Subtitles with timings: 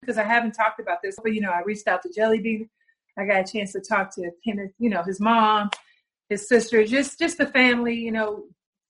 [0.00, 1.16] because I haven't talked about this.
[1.22, 2.68] But you know, I reached out to Jelly Bean.
[3.18, 5.70] I got a chance to talk to Kenneth, you know, his mom,
[6.28, 7.94] his sister, just just the family.
[7.94, 8.44] You know,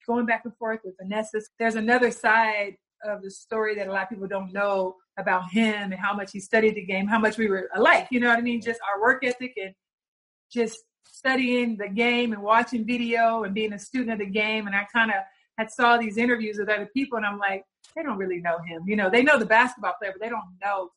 [0.07, 1.41] going back and forth with Vanessa.
[1.59, 5.93] There's another side of the story that a lot of people don't know about him
[5.93, 8.09] and how much he studied the game, how much we were alike.
[8.11, 8.61] You know what I mean?
[8.61, 9.75] Just our work ethic and
[10.53, 14.67] just studying the game and watching video and being a student of the game.
[14.67, 15.19] And I kind of
[15.59, 17.65] had saw these interviews with other people, and I'm like,
[17.95, 18.83] they don't really know him.
[18.87, 20.91] You know, they know the basketball player, but they don't know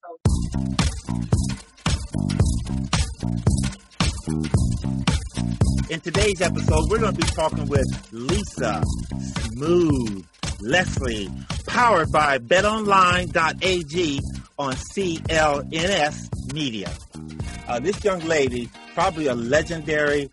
[5.90, 8.84] In today's episode, we're going to be talking with Lisa
[9.20, 10.26] Smooth
[10.62, 11.30] Leslie,
[11.68, 14.20] powered by betonline.ag
[14.58, 16.92] on CLNS Media.
[17.68, 20.30] Uh, this young lady, probably a legendary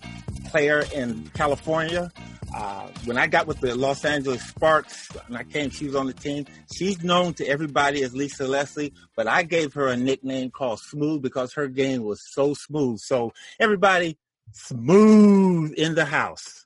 [0.46, 2.10] player in California,
[2.54, 6.06] uh, when I got with the Los Angeles Sparks and I came, she was on
[6.06, 6.46] the team.
[6.72, 11.22] She's known to everybody as Lisa Leslie, but I gave her a nickname called Smooth
[11.22, 12.98] because her game was so smooth.
[12.98, 14.18] So everybody,
[14.52, 16.64] smooth in the house.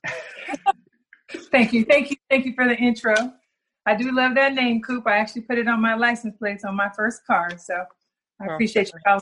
[1.51, 3.15] thank you, thank you, thank you for the intro.
[3.85, 5.05] I do love that name, Coop.
[5.05, 7.83] I actually put it on my license plates on my first car, so
[8.41, 9.19] I appreciate your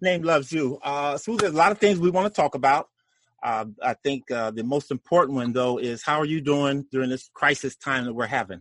[0.00, 0.78] Name loves you.
[0.82, 2.90] Uh, Smooth, there's a lot of things we want to talk about.
[3.46, 7.10] Uh, I think uh, the most important one, though, is how are you doing during
[7.10, 8.60] this crisis time that we're having?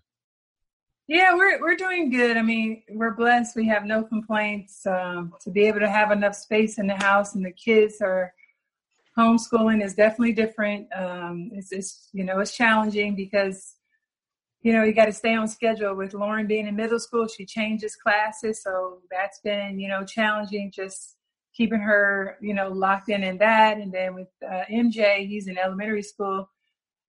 [1.07, 2.37] Yeah, we're we're doing good.
[2.37, 3.55] I mean, we're blessed.
[3.55, 4.85] We have no complaints.
[4.85, 8.31] Um, to be able to have enough space in the house, and the kids are
[9.17, 10.87] homeschooling is definitely different.
[10.95, 13.77] Um, it's, it's you know it's challenging because
[14.61, 15.95] you know you got to stay on schedule.
[15.95, 20.71] With Lauren being in middle school, she changes classes, so that's been you know challenging.
[20.71, 21.15] Just
[21.55, 23.77] keeping her, you know, locked in in that.
[23.77, 26.49] And then with uh, MJ, he's in elementary school,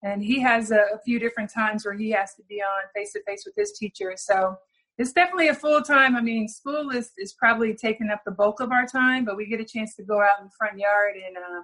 [0.02, 3.12] and he has a, a few different times where he has to be on face
[3.12, 4.14] to face with his teacher.
[4.16, 4.56] So
[4.98, 6.16] it's definitely a full time.
[6.16, 9.46] I mean, school is is probably taking up the bulk of our time, but we
[9.46, 11.62] get a chance to go out in the front yard and uh,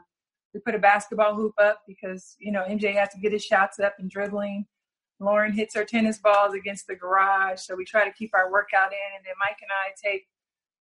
[0.53, 3.79] we put a basketball hoop up because you know MJ has to get his shots
[3.79, 4.67] up and dribbling.
[5.21, 8.93] Lauren hits her tennis balls against the garage, so we try to keep our workout
[8.93, 9.17] in.
[9.17, 10.27] And then Mike and I take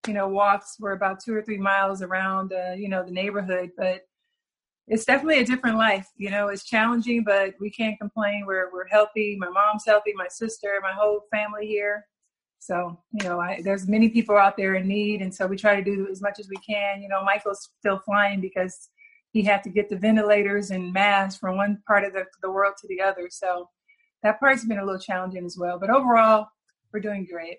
[0.07, 3.71] you know, walks were about two or three miles around, uh, you know, the neighborhood.
[3.77, 4.03] But
[4.87, 6.09] it's definitely a different life.
[6.17, 8.45] You know, it's challenging, but we can't complain.
[8.47, 9.37] We're we're healthy.
[9.39, 10.13] My mom's healthy.
[10.15, 12.07] My sister, my whole family here.
[12.59, 15.77] So you know, I, there's many people out there in need, and so we try
[15.77, 17.03] to do as much as we can.
[17.03, 18.89] You know, Michael's still flying because
[19.33, 22.75] he had to get the ventilators and masks from one part of the, the world
[22.81, 23.29] to the other.
[23.31, 23.69] So
[24.23, 25.79] that part's been a little challenging as well.
[25.79, 26.49] But overall,
[26.93, 27.59] we're doing great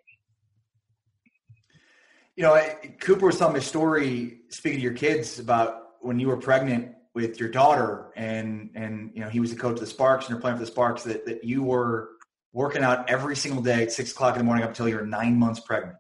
[2.40, 2.58] you know,
[3.02, 6.96] Cooper was telling me a story speaking to your kids about when you were pregnant
[7.14, 10.30] with your daughter and and you know he was the coach of the Sparks and
[10.30, 12.12] you're playing for the Sparks that, that you were
[12.54, 15.06] working out every single day at six o'clock in the morning up until you were
[15.06, 15.98] nine months pregnant.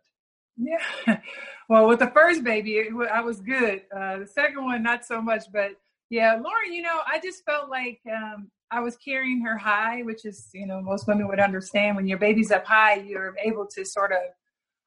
[0.58, 1.20] Yeah.
[1.72, 3.84] Well, with the first baby, I was good.
[3.96, 5.44] Uh, the second one, not so much.
[5.54, 5.74] But
[6.10, 10.26] yeah, Lauren, you know, I just felt like um, I was carrying her high, which
[10.26, 13.86] is, you know, most women would understand when your baby's up high, you're able to
[13.86, 14.18] sort of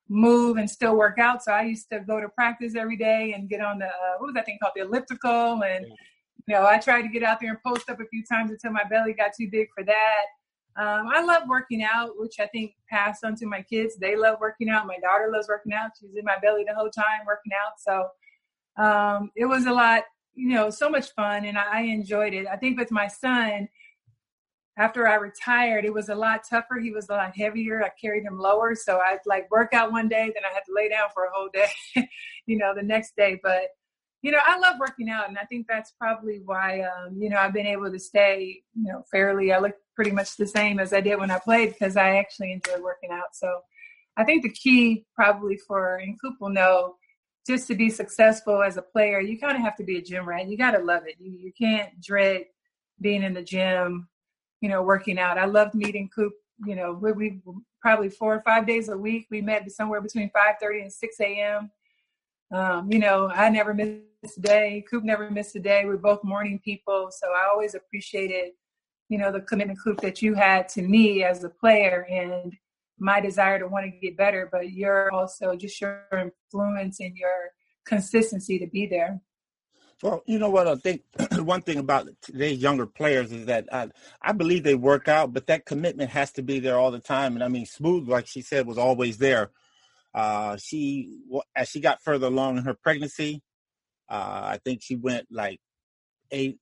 [0.08, 1.42] move and still work out.
[1.42, 4.26] So I used to go to practice every day and get on the uh, what
[4.26, 5.86] was that thing called the elliptical, and
[6.46, 8.72] you know I tried to get out there and post up a few times until
[8.72, 10.24] my belly got too big for that.
[10.74, 13.96] Um, I love working out, which I think passed on to my kids.
[13.96, 14.86] They love working out.
[14.86, 15.90] My daughter loves working out.
[16.00, 17.74] She's in my belly the whole time working out.
[17.78, 22.46] So um, it was a lot, you know, so much fun, and I enjoyed it.
[22.46, 23.68] I think with my son
[24.82, 26.80] after I retired, it was a lot tougher.
[26.80, 27.84] He was a lot heavier.
[27.84, 28.74] I carried him lower.
[28.74, 31.30] So I'd like work out one day, then I had to lay down for a
[31.32, 31.68] whole day,
[32.46, 33.38] you know, the next day.
[33.44, 33.68] But,
[34.22, 35.28] you know, I love working out.
[35.28, 38.92] And I think that's probably why, um, you know, I've been able to stay, you
[38.92, 41.96] know, fairly, I look pretty much the same as I did when I played because
[41.96, 43.36] I actually enjoy working out.
[43.36, 43.60] So
[44.16, 46.96] I think the key probably for, and Coop will know,
[47.46, 50.28] just to be successful as a player, you kind of have to be a gym
[50.28, 50.48] rat.
[50.48, 51.14] You got to love it.
[51.20, 52.46] You, you can't dread
[53.00, 54.08] being in the gym
[54.62, 55.36] you know, working out.
[55.36, 56.32] I loved meeting Coop.
[56.64, 57.40] You know, we, we
[57.80, 59.26] probably four or five days a week.
[59.30, 61.70] We met somewhere between five thirty and six a.m.
[62.54, 64.84] Um, you know, I never missed a day.
[64.88, 65.84] Coop never missed a day.
[65.84, 68.52] We're both morning people, so I always appreciated,
[69.08, 72.54] you know, the commitment, Coop, that you had to me as a player and
[72.98, 74.48] my desire to want to get better.
[74.52, 77.50] But you're also just your influence and your
[77.84, 79.20] consistency to be there.
[80.02, 81.02] Well, you know what I think.
[81.38, 83.90] one thing about today's younger players is that I,
[84.22, 87.34] I believe they work out, but that commitment has to be there all the time.
[87.34, 89.50] And I mean, Smooth, like she said, was always there.
[90.14, 91.20] Uh, she
[91.56, 93.42] as she got further along in her pregnancy,
[94.08, 95.60] uh, I think she went like
[96.30, 96.58] eight,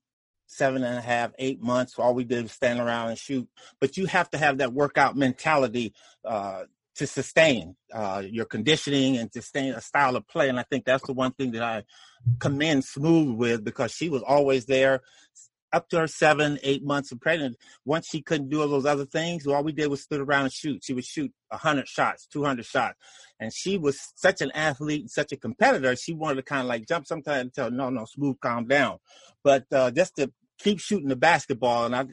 [0.47, 1.99] seven and a half, eight months.
[1.99, 3.49] All we did was stand around and shoot.
[3.81, 5.95] But you have to have that workout mentality.
[6.25, 6.65] Uh,
[6.97, 10.51] to sustain uh, your conditioning and to sustain a style of play.
[10.51, 11.85] And I think that's the one thing that I
[12.39, 15.03] commend Smooth with because she was always there
[15.73, 17.57] up to her seven, eight months of pregnant.
[17.85, 20.53] Once she couldn't do all those other things, all we did was stood around and
[20.53, 20.83] shoot.
[20.83, 22.99] She would shoot 100 shots, 200 shots.
[23.39, 25.95] And she was such an athlete, such a competitor.
[25.97, 28.99] She wanted to kind of like jump sometimes and tell, no, no, smooth, calm down.
[29.45, 31.87] But uh, just to keep shooting the basketball.
[31.87, 32.07] And I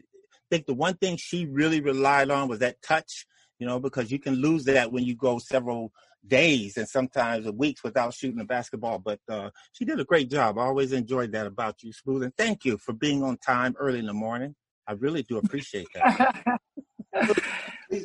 [0.49, 3.25] think the one thing she really relied on was that touch,
[3.59, 5.91] you know, because you can lose that when you go several
[6.27, 8.99] days and sometimes weeks without shooting a basketball.
[8.99, 10.57] But uh, she did a great job.
[10.57, 12.23] I always enjoyed that about you, Smooth.
[12.23, 14.55] And thank you for being on time early in the morning.
[14.87, 16.59] I really do appreciate that.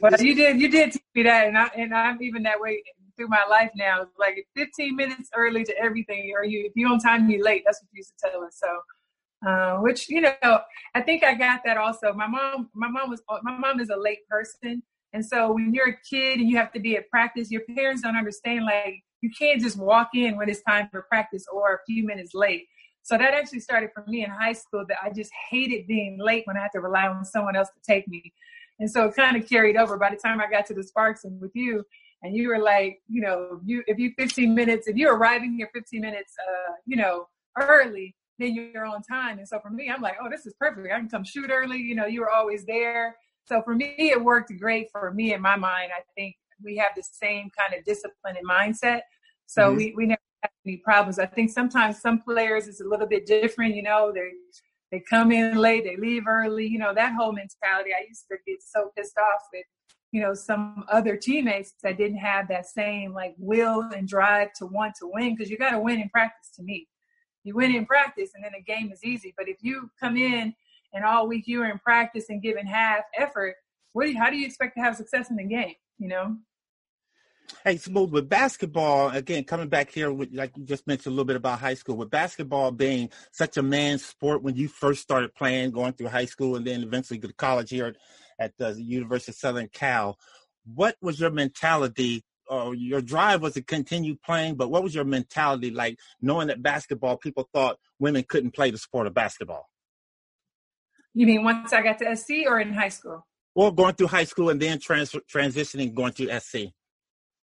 [0.03, 2.83] well, you did you did teach me that, and I and I'm even that way
[3.17, 4.07] through my life now.
[4.19, 7.63] Like 15 minutes early to everything, or you if you on time, you late.
[7.65, 8.59] That's what you used to tell us.
[8.61, 10.61] So, uh, which you know,
[10.95, 12.13] I think I got that also.
[12.13, 15.91] My mom, my mom was my mom is a late person, and so when you're
[15.91, 19.31] a kid and you have to be at practice, your parents don't understand like you
[19.39, 22.67] can't just walk in when it's time for practice or a few minutes late.
[23.03, 26.47] So that actually started for me in high school that I just hated being late
[26.47, 28.33] when I had to rely on someone else to take me.
[28.79, 31.25] And so it kind of carried over by the time I got to the Sparks
[31.25, 31.85] and with you,
[32.23, 35.69] and you were like, you know, you if you 15 minutes, if you're arriving here
[35.75, 37.29] 15 minutes, uh, you know,
[37.61, 39.39] early, then you're on time.
[39.39, 40.87] And so for me, I'm like, oh, this is perfect.
[40.93, 41.79] I can come shoot early.
[41.79, 43.17] You know, you were always there.
[43.45, 45.91] So for me, it worked great for me in my mind.
[45.97, 49.03] I think we have the same kind of discipline and mindset.
[49.47, 49.77] So mm-hmm.
[49.77, 51.19] we, we never have any problems.
[51.19, 54.31] I think sometimes some players is a little bit different, you know, they
[54.93, 57.91] they come in late, they leave early, you know, that whole mentality.
[57.99, 59.65] I used to get so pissed off with,
[60.13, 64.67] you know, some other teammates that didn't have that same like will and drive to
[64.67, 66.87] want to win because you got to win in practice to me.
[67.43, 69.33] You win in practice and then the game is easy.
[69.37, 70.55] But if you come in
[70.93, 73.57] and all week you were in practice and giving half effort,
[73.93, 75.75] what do you, how do you expect to have success in the game?
[75.99, 76.37] You know.
[77.65, 81.25] Hey, Smooth, with basketball, again, coming back here, with, like you just mentioned a little
[81.25, 85.35] bit about high school, with basketball being such a man's sport when you first started
[85.35, 87.95] playing, going through high school, and then eventually to college here
[88.39, 90.19] at the University of Southern Cal,
[90.65, 92.25] what was your mentality?
[92.49, 96.63] Or your drive was to continue playing, but what was your mentality like knowing that
[96.63, 99.71] basketball, people thought women couldn't play the sport of basketball?
[101.15, 103.27] You mean once I got to SC or in high school?
[103.55, 106.73] Well, going through high school and then trans- transitioning, going to SC.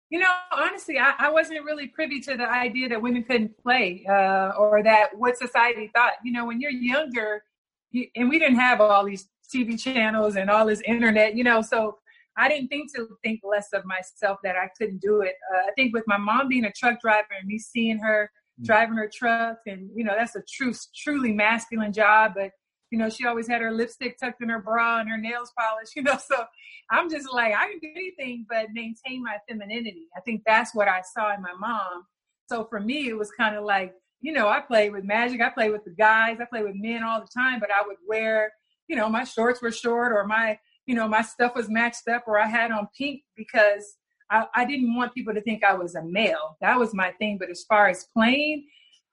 [0.09, 4.03] You know, honestly, I, I, wasn't really privy to the idea that women couldn't play
[4.09, 6.13] uh, or that what society thought.
[6.23, 7.43] You know, when you're younger,
[7.91, 11.61] you, and we didn't have all these TV channels and all this internet, you know,
[11.61, 11.99] so
[12.37, 15.35] I didn't think to think less of myself that I couldn't do it.
[15.53, 18.65] Uh, I think with my mom being a truck driver and me seeing her mm.
[18.65, 22.51] driving her truck, and you know, that's a true, truly masculine job, but
[22.91, 25.93] you know, she always had her lipstick tucked in her bra and her nails polished,
[25.95, 26.17] you know.
[26.17, 26.43] So
[26.89, 30.07] I'm just like, I can do anything but maintain my femininity.
[30.15, 32.05] I think that's what I saw in my mom.
[32.47, 35.49] So for me, it was kind of like, you know, I play with magic, I
[35.49, 38.51] play with the guys, I play with men all the time, but I would wear,
[38.87, 42.23] you know, my shorts were short or my, you know, my stuff was matched up
[42.27, 43.95] or I had on pink because
[44.31, 46.57] I, I didn't want people to think I was a male.
[46.59, 47.37] That was my thing.
[47.37, 48.65] But as far as playing,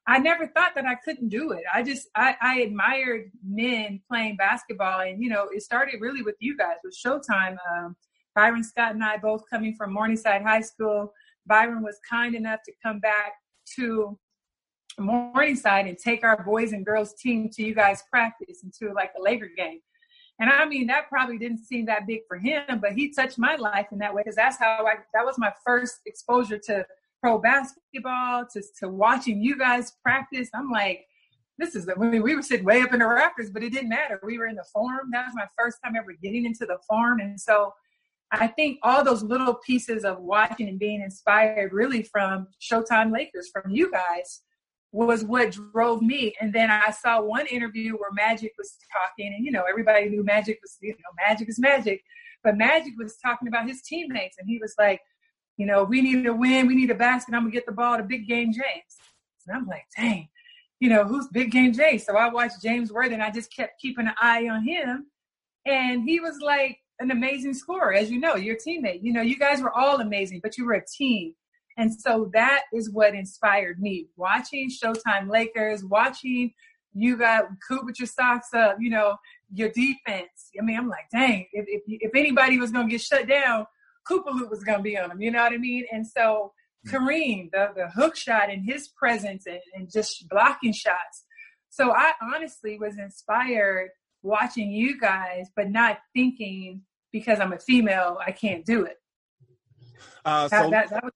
[0.08, 1.64] I never thought that I couldn't do it.
[1.73, 6.37] I just I, I, admired men playing basketball, and you know, it started really with
[6.38, 7.56] you guys with Showtime.
[7.70, 7.97] Um,
[8.35, 11.12] Byron Scott and I both coming from Morningside High School.
[11.47, 13.32] Byron was kind enough to come back
[13.76, 14.19] to
[14.99, 19.11] Morningside and take our boys and girls team to you guys practice and to like
[19.19, 19.81] a Laker game.
[20.38, 23.57] And I mean, that probably didn't seem that big for him, but he touched my
[23.57, 26.87] life in that way because that's how I, that was my first exposure to
[27.20, 30.49] pro basketball to, to watching you guys practice.
[30.54, 31.06] I'm like,
[31.58, 33.88] this is, I mean, we were sitting way up in the rafters, but it didn't
[33.88, 34.20] matter.
[34.23, 35.08] We were in the Forum.
[35.12, 37.20] That was my first time ever getting into the Forum.
[37.20, 37.73] And so
[38.32, 43.49] I think all those little pieces of watching and being inspired really from Showtime Lakers,
[43.52, 44.42] from you guys,
[44.92, 46.35] was what drove me.
[46.40, 50.25] And then I saw one interview where Magic was talking, and you know, everybody knew
[50.25, 52.02] Magic was, you know, Magic is Magic.
[52.42, 55.00] But Magic was talking about his teammates, and he was like,
[55.57, 57.97] you know, we need to win, we need a basket, I'm gonna get the ball
[57.97, 58.97] to Big Game James.
[59.47, 60.29] And I'm like, dang,
[60.81, 62.05] you know, who's Big Game James?
[62.05, 65.07] So I watched James Worthy and I just kept keeping an eye on him.
[65.65, 69.01] And he was like an amazing scorer, as you know, your teammate.
[69.03, 71.35] You know, you guys were all amazing, but you were a team.
[71.77, 74.09] And so that is what inspired me.
[74.17, 76.53] Watching Showtime Lakers, watching
[76.95, 79.17] you got Coop with your socks up, you know,
[79.53, 80.51] your defense.
[80.59, 83.67] I mean, I'm like, dang, if, if, if anybody was going to get shut down,
[84.11, 85.21] Koopaloop was going to be on him.
[85.21, 85.85] You know what I mean?
[85.93, 86.53] And so
[86.87, 86.95] hmm.
[86.95, 91.25] Kareem, the, the hook shot and his presence and, and just blocking shots.
[91.71, 93.91] So I honestly was inspired
[94.23, 96.83] watching you guys, but not thinking
[97.13, 98.97] because I'm a female, I can't do it.
[100.25, 101.13] Uh, so that, that was-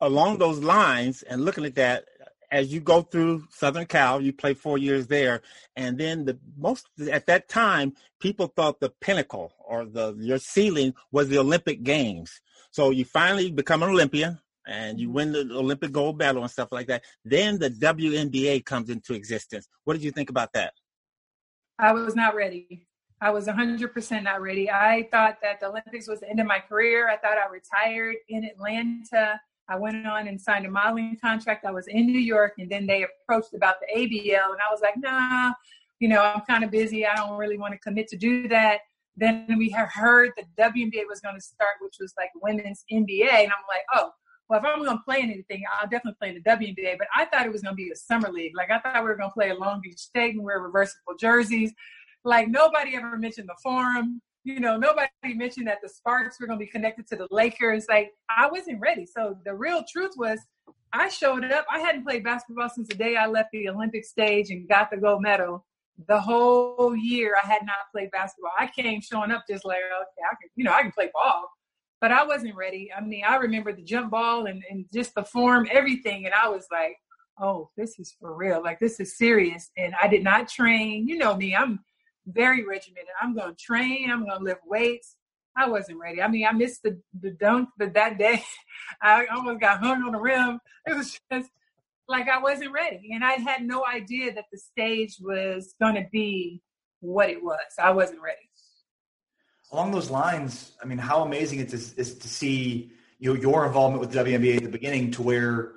[0.00, 2.04] along those lines, and looking at that,
[2.50, 5.42] as you go through Southern Cal, you play four years there,
[5.76, 10.94] and then the most at that time, people thought the pinnacle or the your ceiling
[11.12, 12.40] was the Olympic Games.
[12.70, 15.14] So you finally become an Olympian and you mm-hmm.
[15.14, 17.04] win the Olympic gold medal and stuff like that.
[17.24, 19.66] Then the WNBA comes into existence.
[19.84, 20.74] What did you think about that?
[21.78, 22.86] I was not ready.
[23.20, 24.70] I was 100% not ready.
[24.70, 27.08] I thought that the Olympics was the end of my career.
[27.08, 29.40] I thought I retired in Atlanta.
[29.68, 31.64] I went on and signed a modeling contract.
[31.64, 34.80] I was in New York, and then they approached about the ABL, and I was
[34.80, 35.52] like, nah,
[36.00, 37.06] you know, I'm kind of busy.
[37.06, 38.80] I don't really want to commit to do that.
[39.16, 43.48] Then we heard the WNBA was going to start, which was like women's NBA, and
[43.48, 44.10] I'm like, oh,
[44.48, 46.96] well, if I'm going to play in anything, I'll definitely play in the WNBA.
[46.96, 48.56] But I thought it was going to be a summer league.
[48.56, 51.16] Like I thought we were going to play at Long Beach State and wear reversible
[51.20, 51.72] jerseys.
[52.24, 56.58] Like nobody ever mentioned the Forum you know, nobody mentioned that the Sparks were going
[56.58, 57.84] to be connected to the Lakers.
[57.86, 59.04] Like, I wasn't ready.
[59.04, 60.40] So the real truth was,
[60.92, 61.66] I showed up.
[61.70, 64.96] I hadn't played basketball since the day I left the Olympic stage and got the
[64.96, 65.66] gold medal.
[66.06, 68.52] The whole year, I had not played basketball.
[68.58, 71.46] I came showing up just like, okay, I can, you know, I can play ball,
[72.00, 72.90] but I wasn't ready.
[72.96, 76.48] I mean, I remember the jump ball and, and just the Forum, everything, and I
[76.48, 76.96] was like,
[77.38, 78.62] oh, this is for real.
[78.62, 79.70] Like, this is serious.
[79.76, 81.06] And I did not train.
[81.06, 81.80] You know me, I'm
[82.28, 83.10] very regimented.
[83.20, 84.10] I'm going to train.
[84.10, 85.16] I'm going to lift weights.
[85.56, 86.22] I wasn't ready.
[86.22, 88.44] I mean, I missed the, the dunk, but that day
[89.02, 90.60] I almost got hung on the rim.
[90.86, 91.50] It was just
[92.06, 93.10] like I wasn't ready.
[93.12, 96.62] And I had no idea that the stage was going to be
[97.00, 97.58] what it was.
[97.78, 98.38] I wasn't ready.
[99.72, 103.66] Along those lines, I mean, how amazing it is, is to see you know, your
[103.66, 105.72] involvement with WNBA at the beginning to where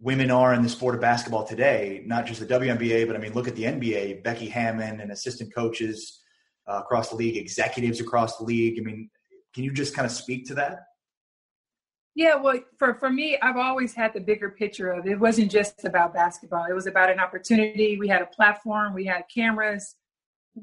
[0.00, 3.32] women are in the sport of basketball today, not just the WNBA, but I mean,
[3.32, 6.20] look at the NBA, Becky Hammon and assistant coaches
[6.68, 8.78] uh, across the league, executives across the league.
[8.78, 9.10] I mean,
[9.54, 10.84] can you just kind of speak to that?
[12.14, 15.12] Yeah, well, for, for me, I've always had the bigger picture of it.
[15.12, 16.64] it wasn't just about basketball.
[16.68, 17.96] It was about an opportunity.
[17.96, 19.94] We had a platform, we had cameras,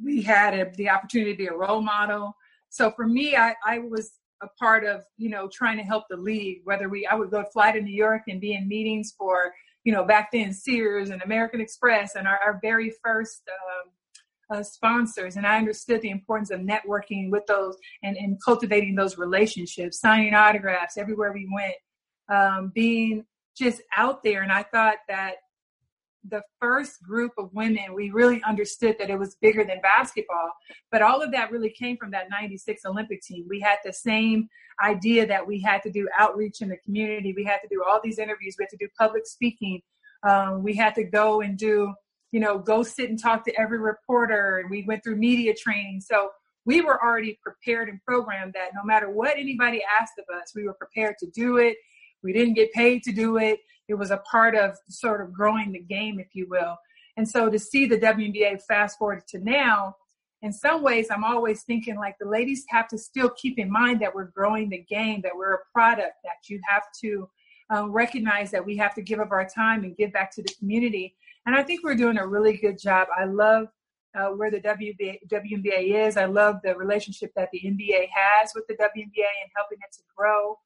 [0.04, 2.36] we had a, the opportunity to be a role model.
[2.70, 4.12] So for me, I, I was
[4.42, 7.44] a part of you know trying to help the league whether we i would go
[7.54, 11.22] fly to new york and be in meetings for you know back then sears and
[11.22, 13.92] american express and our, our very first um,
[14.52, 15.38] uh, sponsors.
[15.38, 20.34] And i understood the importance of networking with those and, and cultivating those relationships signing
[20.34, 21.76] autographs everywhere we went
[22.30, 23.26] um, being
[23.58, 24.44] just out there.
[24.44, 25.36] And i thought that
[26.30, 30.52] the first group of women, we really understood that it was bigger than basketball.
[30.92, 33.46] But all of that really came from that 96 Olympic team.
[33.50, 34.50] We had the same
[34.84, 37.34] idea that we had to do outreach in the community.
[37.36, 38.56] We had to do all these interviews.
[38.58, 39.82] We had to do public speaking.
[40.28, 41.94] Um, we had to go and do,
[42.32, 44.60] you know, go sit and talk to every reporter.
[44.60, 46.02] And we went through media training.
[46.02, 46.30] So
[46.66, 50.64] we were already prepared and programmed that no matter what anybody asked of us, we
[50.64, 51.78] were prepared to do it.
[52.26, 55.72] We didn't get paid to do it it was a part of sort of growing
[55.72, 56.78] the game, if you will.
[57.18, 59.96] And so to see the WNBA fast forward to now,
[60.42, 64.02] in some ways, I'm always thinking like the ladies have to still keep in mind
[64.02, 67.30] that we're growing the game, that we're a product, that you have to
[67.70, 70.54] um, recognize that we have to give of our time and give back to the
[70.60, 71.16] community.
[71.46, 73.08] And I think we're doing a really good job.
[73.18, 73.68] I love
[74.16, 76.18] uh, where the WNBA, WNBA is.
[76.18, 80.02] I love the relationship that the NBA has with the WNBA and helping it to
[80.16, 80.58] grow,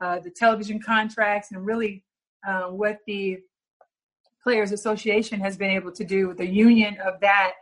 [0.00, 2.04] uh, the television contracts, and really
[2.46, 3.38] uh, what the
[4.42, 6.32] Players Association has been able to do.
[6.32, 7.54] The union of that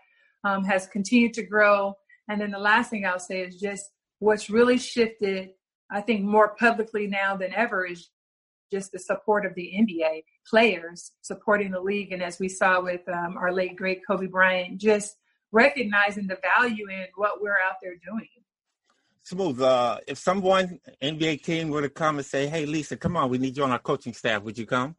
[0.45, 1.95] um, has continued to grow.
[2.29, 3.87] And then the last thing I'll say is just
[4.19, 5.51] what's really shifted,
[5.91, 8.11] I think, more publicly now than ever is
[8.71, 12.13] just the support of the NBA players supporting the league.
[12.13, 15.17] And as we saw with um, our late great Kobe Bryant, just
[15.53, 18.29] recognizing the value in what we're out there doing.
[19.25, 19.63] Smooth.
[19.63, 23.39] Uh, if someone NBA team were to come and say, "Hey, Lisa, come on, we
[23.39, 24.97] need you on our coaching staff," would you come?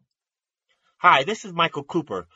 [0.98, 2.28] Hi, this is Michael Cooper.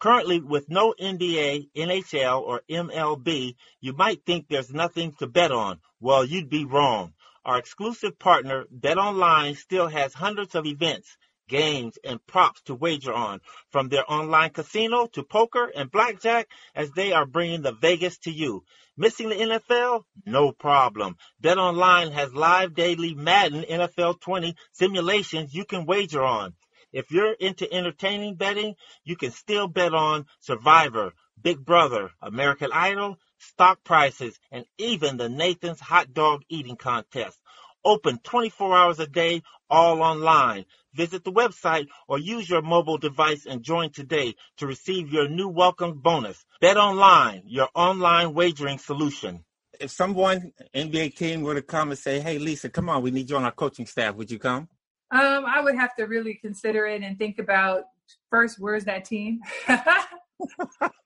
[0.00, 5.78] Currently, with no NBA, NHL, or MLB, you might think there's nothing to bet on.
[6.00, 7.14] Well, you'd be wrong.
[7.44, 11.16] Our exclusive partner, BetOnline, still has hundreds of events
[11.48, 16.90] games, and props to wager on, from their online casino to poker and blackjack, as
[16.92, 18.64] they are bringing the Vegas to you.
[18.96, 20.04] Missing the NFL?
[20.24, 21.16] No problem.
[21.42, 26.54] BetOnline has live daily Madden NFL 20 simulations you can wager on.
[26.92, 28.74] If you're into entertaining betting,
[29.04, 31.12] you can still bet on Survivor,
[31.42, 37.38] Big Brother, American Idol, stock prices, and even the Nathan's Hot Dog Eating Contest.
[37.86, 40.64] Open 24 hours a day, all online.
[40.94, 45.46] Visit the website or use your mobile device and join today to receive your new
[45.46, 46.44] welcome bonus.
[46.60, 49.44] Bet online, your online wagering solution.
[49.78, 53.30] If someone NBA team were to come and say, "Hey, Lisa, come on, we need
[53.30, 54.68] you on our coaching staff," would you come?
[55.12, 57.84] Um, I would have to really consider it and think about
[58.30, 59.42] first, where's that team?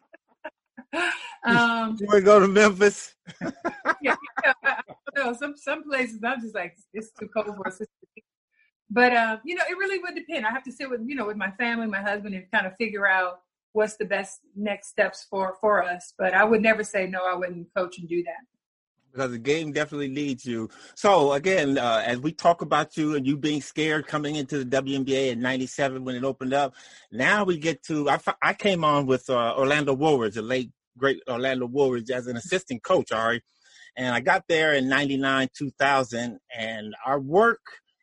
[1.44, 3.14] um, you want to go to Memphis?
[4.02, 4.16] yeah,
[5.16, 5.32] know.
[5.32, 7.80] Some some places I'm just like it's too cold for us.
[8.90, 10.46] But uh, you know, it really would depend.
[10.46, 12.76] I have to sit with you know with my family, my husband, and kind of
[12.76, 13.40] figure out
[13.72, 16.12] what's the best next steps for for us.
[16.18, 17.20] But I would never say no.
[17.24, 18.44] I wouldn't coach and do that
[19.12, 20.68] because the game definitely needs you.
[20.94, 24.82] So again, uh, as we talk about you and you being scared coming into the
[24.82, 26.74] WNBA in '97 when it opened up,
[27.12, 28.08] now we get to.
[28.08, 32.36] I, I came on with uh, Orlando Woolridge, the late great Orlando Woolridge, as an
[32.36, 33.42] assistant coach, Ari,
[33.96, 37.60] and I got there in '99, 2000, and our work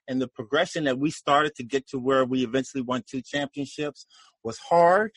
[0.09, 4.05] and the progression that we started to get to where we eventually won two championships
[4.43, 5.11] was hard.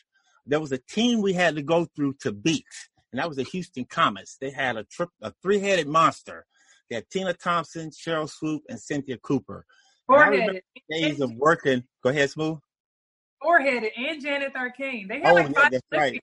[0.45, 2.65] There was a team we had to go through to beat
[3.11, 4.37] and that was the Houston Comets.
[4.39, 6.45] They had a, tri- a three-headed monster.
[6.89, 9.65] They had Tina Thompson, Sheryl Swoopes, and Cynthia Cooper.
[10.07, 10.61] Four-headed.
[10.89, 11.83] Days of working.
[12.03, 12.59] Go ahead, Smooth.
[13.41, 15.07] Four-headed and Janeth Arcain.
[15.07, 16.21] They had oh, like yeah, that's right.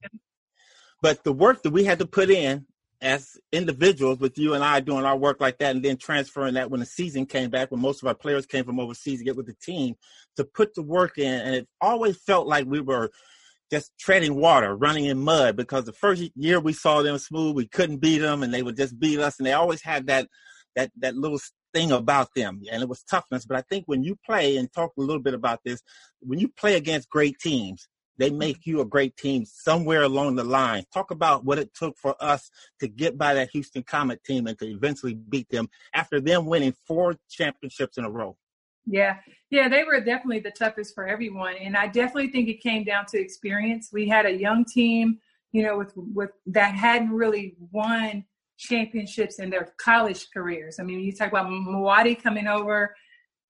[1.01, 2.67] But the work that we had to put in
[3.01, 6.71] as individuals with you and I doing our work like that and then transferring that
[6.71, 9.37] when the season came back when most of our players came from overseas to get
[9.37, 9.95] with the team
[10.37, 13.11] to put the work in and it always felt like we were
[13.71, 17.69] just treading water, running in mud because the first year we saw them smooth, we
[17.69, 20.27] couldn't beat them and they would just beat us and they always had that
[20.75, 21.39] that that little
[21.75, 23.45] thing about them and it was toughness.
[23.45, 25.83] But I think when you play and talk a little bit about this,
[26.21, 30.45] when you play against great teams, they make you a great team somewhere along the
[30.45, 30.85] line.
[30.93, 34.59] Talk about what it took for us to get by that Houston Comet team and
[34.59, 38.37] to eventually beat them after them winning four championships in a row.
[38.87, 39.19] Yeah,
[39.51, 43.05] yeah, they were definitely the toughest for everyone, and I definitely think it came down
[43.07, 43.91] to experience.
[43.93, 45.19] We had a young team,
[45.53, 48.25] you know, with with that hadn't really won
[48.57, 50.79] championships in their college careers.
[50.81, 52.95] I mean, you talk about Mwadi coming over,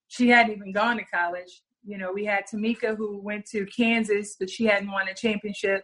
[0.08, 1.62] she hadn't even gone to college.
[1.84, 5.82] You know, we had Tamecka who went to Kansas, but she hadn't won a championship.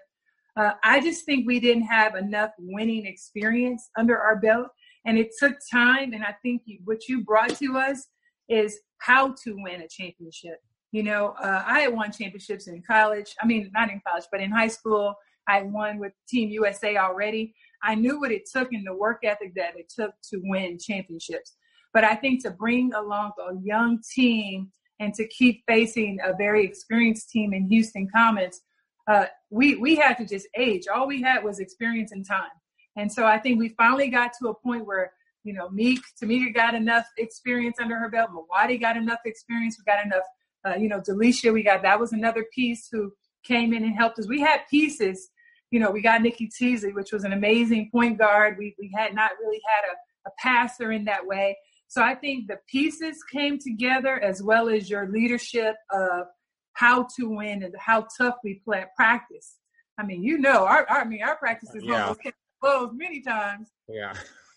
[0.56, 4.68] Uh, I just think we didn't have enough winning experience under our belt,
[5.04, 6.12] and it took time.
[6.12, 8.07] And I think you, what you brought to us
[8.48, 10.59] is how to win a championship.
[10.92, 13.35] You know, uh, I had won championships in college.
[13.42, 15.14] I mean, not in college, but in high school.
[15.48, 17.54] I won with Team USA already.
[17.83, 21.57] I knew what it took and the work ethic that it took to win championships.
[21.92, 26.64] But I think to bring along a young team and to keep facing a very
[26.64, 28.61] experienced team in Houston Comets,
[29.09, 30.85] uh, we we had to just age.
[30.92, 32.50] All we had was experience and time.
[32.96, 35.12] And so I think we finally got to a point where
[35.44, 38.30] you know, Meek, Tamecka got enough experience under her belt.
[38.30, 39.78] Mwadi got enough experience.
[39.78, 40.24] We got enough,
[40.66, 43.12] uh, you know, Delisha, we got, that was another piece who
[43.44, 44.26] came in and helped us.
[44.26, 45.28] We had pieces,
[45.70, 48.57] you know, we got Nikki Teasley, which was an amazing point guard.
[48.59, 51.57] We, we had not really had a, a passer in that way.
[51.88, 56.27] So I think the pieces came together as well as your leadership of
[56.73, 59.57] how to win and how tough we play practice.
[59.99, 62.03] I mean, you know, our, our I mean, our practices yeah.
[62.03, 62.20] almost
[62.61, 63.68] closed many times.
[63.88, 64.14] Yeah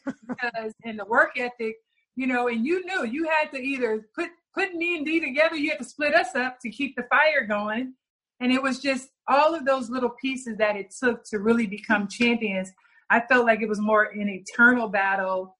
[0.28, 1.76] because in the work ethic,
[2.16, 5.56] you know, and you knew you had to either put put me and D together,
[5.56, 7.94] you had to split us up to keep the fire going.
[8.40, 12.08] And it was just all of those little pieces that it took to really become
[12.08, 12.72] champions.
[13.10, 15.57] I felt like it was more an eternal battle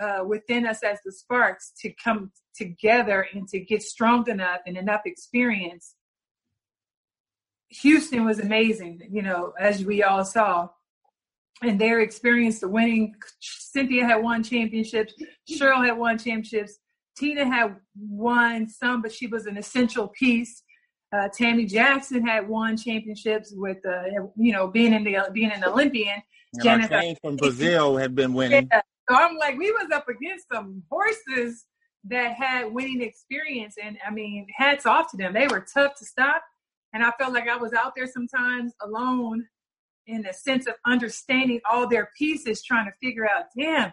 [0.00, 4.76] uh, within us as the Sparks to come together and to get strong enough and
[4.76, 5.94] enough experience.
[7.68, 10.68] Houston was amazing, you know, as we all saw
[11.62, 13.14] and their experience the winning.
[13.40, 15.14] Cynthia had won championships.
[15.50, 16.78] Sheryl had won championships.
[17.16, 20.62] Tina had won some, but she was an essential piece.
[21.12, 24.02] Uh, Tammy Jackson had won championships with, uh,
[24.36, 26.22] you know, being in the being an Olympian.
[26.54, 28.68] And Janet from Brazil had been winning.
[28.70, 28.82] Yeah.
[29.08, 31.66] So I'm like, we was up against some horses
[32.04, 35.32] that had winning experience, and I mean, hats off to them.
[35.32, 36.42] They were tough to stop,
[36.92, 39.46] and I felt like I was out there sometimes alone
[40.06, 43.92] in a sense of understanding all their pieces, trying to figure out, damn,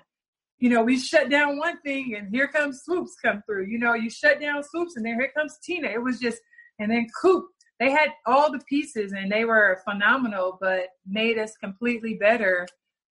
[0.60, 3.66] you know, we shut down one thing and here comes Swoopes come through.
[3.66, 5.90] You know, you shut down Swoopes and then here comes Tina.
[5.90, 6.40] It was just,
[6.80, 7.46] and then Coop.
[7.80, 12.68] They had all the pieces and they were phenomenal, but made us completely better.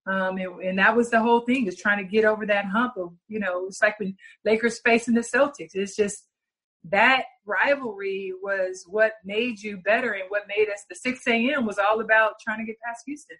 [0.07, 2.95] Um, and, and, that was the whole thing, is trying to get over that hump
[2.97, 5.75] of, you know, it's like when Lakers facing the Celtics.
[5.75, 6.27] It's just
[6.91, 11.67] that rivalry was what made you better and what made us the 6 a.m.
[11.67, 13.37] was all about trying to get past Houston.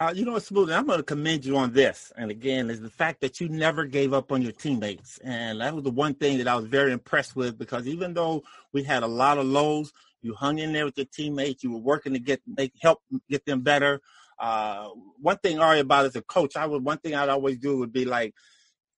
[0.00, 2.12] Uh, you know, it's Smooth, I'm going to commend you on this.
[2.16, 5.18] And again, is the fact that you never gave up on your teammates.
[5.24, 8.44] And that was the one thing that I was very impressed with because even though
[8.72, 11.64] we had a lot of lows, you hung in there with your teammates.
[11.64, 14.00] You were working to get make help get them better.
[14.40, 14.88] Uh,
[15.20, 17.92] one thing, Ari, about as a coach, I would one thing I'd always do would
[17.92, 18.34] be like,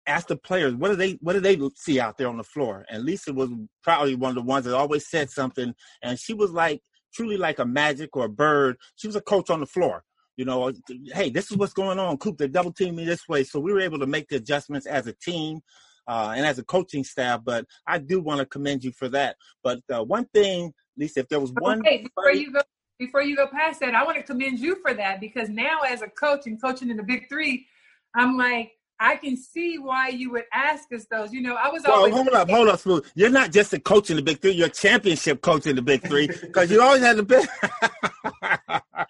[0.06, 2.84] ask the players what do they what do they see out there on the floor.
[2.88, 3.50] And Lisa was
[3.82, 6.82] probably one of the ones that always said something, and she was like
[7.14, 8.76] truly like a magic or a bird.
[8.96, 10.04] She was a coach on the floor.
[10.36, 10.72] You know,
[11.12, 12.16] hey, this is what's going on.
[12.16, 14.86] Coop, they double team me this way, so we were able to make the adjustments
[14.86, 15.60] as a team.
[16.08, 19.36] Uh, and as a coaching staff, but I do want to commend you for that.
[19.62, 22.62] But uh, one thing, Lisa, if there was one, okay, before you go,
[23.00, 26.02] before you go past that, I want to commend you for that because now as
[26.02, 27.66] a coach and coaching in the Big Three,
[28.14, 31.32] I'm like, I can see why you would ask us those.
[31.32, 32.12] You know, I was always.
[32.12, 33.06] hold up, hold up, Smooth.
[33.14, 34.50] You're not just a coach in the Big Three.
[34.50, 37.48] You're a championship coach in the Big Three because you always had the best.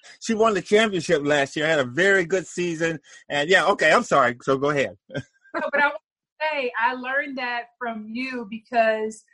[0.20, 1.66] she won the championship last year.
[1.66, 3.92] Had a very good season, and yeah, okay.
[3.92, 4.36] I'm sorry.
[4.42, 4.96] So go ahead.
[5.12, 5.20] no,
[5.54, 5.96] but I want
[6.40, 9.24] to say I learned that from you because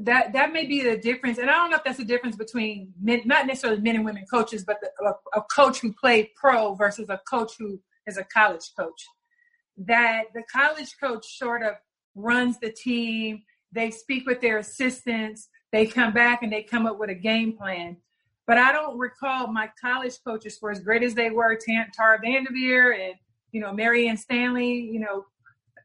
[0.00, 2.92] that that may be the difference, and I don't know if that's the difference between
[3.00, 6.74] men, not necessarily men and women coaches, but the, a, a coach who played pro
[6.74, 9.06] versus a coach who is a college coach
[9.76, 11.74] that the college coach sort of
[12.14, 13.42] runs the team.
[13.72, 15.48] They speak with their assistants.
[15.72, 17.98] They come back and they come up with a game plan.
[18.46, 21.58] But I don't recall my college coaches, for as great as they were,
[21.92, 23.14] Tara VanDerveer and
[23.50, 25.26] you know Marianne Stanley, you know,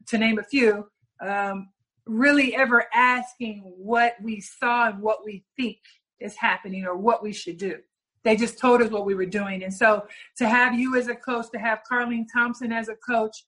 [0.06, 0.88] to name a few,
[1.20, 1.68] um,
[2.06, 5.78] really ever asking what we saw and what we think
[6.20, 7.78] is happening or what we should do.
[8.24, 9.64] They just told us what we were doing.
[9.64, 10.06] And so
[10.38, 13.44] to have you as a coach, to have Karleen Thompson as a coach,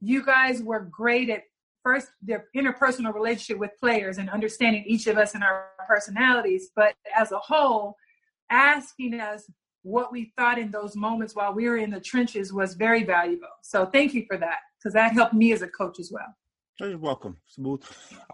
[0.00, 1.42] you guys were great at
[1.82, 6.94] first their interpersonal relationship with players and understanding each of us and our personalities, but
[7.14, 7.96] as a whole,
[8.50, 9.50] asking us
[9.82, 13.48] what we thought in those moments while we were in the trenches was very valuable.
[13.62, 16.34] So thank you for that because that helped me as a coach as well.
[16.80, 17.84] You're welcome, Smooth.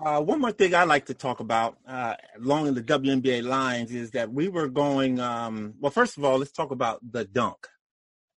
[0.03, 4.13] Uh, one more thing I like to talk about uh, along the WNBA lines is
[4.13, 5.21] that we were going.
[5.21, 7.59] Um, well, first of all, let's talk about the dunk.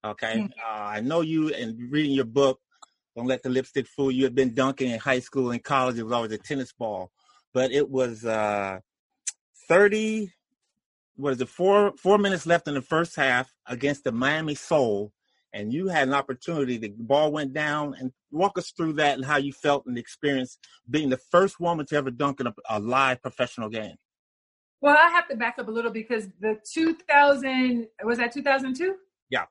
[0.05, 0.47] Okay, mm-hmm.
[0.47, 2.59] uh, I know you and reading your book
[3.15, 4.25] don't let the lipstick fool you.
[4.25, 5.99] Had been dunking in high school and college.
[5.99, 7.13] It was always a tennis ball,
[7.55, 8.81] but it was uh,
[9.69, 10.33] thirty.
[11.15, 11.49] What is it?
[11.49, 15.13] Four four minutes left in the first half against the Miami Sol,
[15.53, 16.77] and you had an opportunity.
[16.77, 20.01] The ball went down, and walk us through that and how you felt and the
[20.01, 20.59] experience
[20.91, 23.97] being the first woman to ever dunk in a, a live professional game.
[24.81, 28.97] Well, I have to back up a little because the 2000 was that 2002.
[29.31, 29.45] Yeah,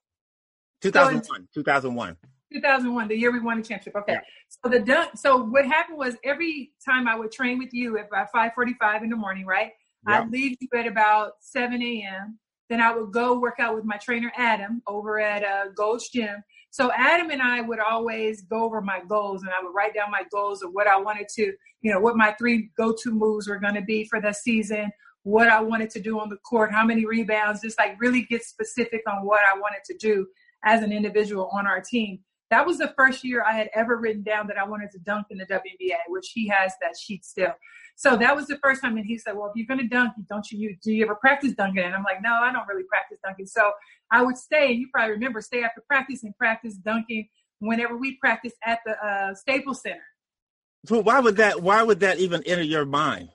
[0.82, 1.24] 2001.
[1.24, 2.18] So 2001.
[2.52, 3.96] 2001, the year we won the championship.
[3.96, 4.14] Okay.
[4.14, 4.20] Yeah.
[4.50, 5.12] So the dunk.
[5.16, 9.10] So what happened was every time I would train with you at about 5:45 in
[9.10, 9.72] the morning, right?
[10.08, 10.22] Yeah.
[10.22, 12.40] I'd leave you at about 7 a.m.
[12.70, 16.44] Then I would go work out with my trainer Adam over at uh, Gold's Gym.
[16.72, 20.10] So Adam and I would always go over my goals, and I would write down
[20.10, 23.60] my goals of what I wanted to, you know, what my three go-to moves were
[23.60, 24.92] going to be for the season,
[25.24, 28.44] what I wanted to do on the court, how many rebounds, just like really get
[28.44, 30.26] specific on what I wanted to do
[30.64, 32.20] as an individual on our team
[32.52, 35.28] that was the first year I had ever written down that I wanted to dunk
[35.32, 37.54] in the WNBA, which he has that sheet still.
[38.02, 40.14] So that was the first time, and he said, "Well, if you're going to dunk,
[40.28, 40.76] don't you?
[40.82, 43.74] Do you ever practice dunking?" And I'm like, "No, I don't really practice dunking." So
[44.12, 48.16] I would stay, and you probably remember, stay after practice and practice dunking whenever we
[48.16, 50.02] practice at the uh, Staples Center.
[50.88, 51.62] So why would that?
[51.62, 53.30] Why would that even enter your mind?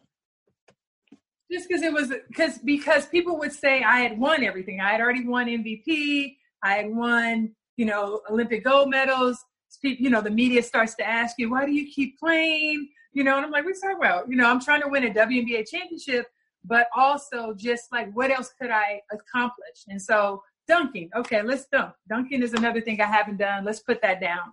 [1.52, 4.80] Just because it was because because people would say I had won everything.
[4.80, 6.38] I had already won MVP.
[6.64, 9.38] I had won you know, Olympic gold medals.
[9.82, 12.88] You know, the media starts to ask you, why do you keep playing?
[13.16, 14.28] You know, and I'm like, we talking about?
[14.28, 16.26] You know, I'm trying to win a WNBA championship,
[16.62, 19.84] but also just like, what else could I accomplish?
[19.88, 21.94] And so dunking, okay, let's dunk.
[22.10, 23.64] Dunking is another thing I haven't done.
[23.64, 24.52] Let's put that down.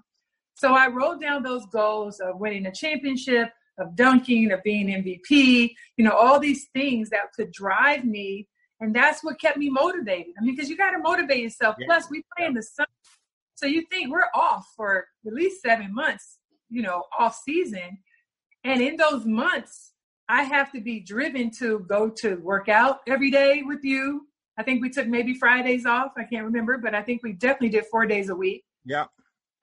[0.54, 3.50] So I wrote down those goals of winning a championship,
[3.80, 8.48] of dunking, of being MVP, you know, all these things that could drive me.
[8.80, 10.34] And that's what kept me motivated.
[10.40, 11.76] I mean, because you got to motivate yourself.
[11.80, 11.88] Yeah.
[11.88, 12.86] Plus, we play in the sun
[13.56, 18.00] so you think we're off for at least seven months, you know, off season.
[18.64, 19.92] And in those months,
[20.30, 24.28] I have to be driven to go to work out every day with you.
[24.58, 26.14] I think we took maybe Fridays off.
[26.18, 28.64] I can't remember, but I think we definitely did four days a week.
[28.86, 29.06] Yeah.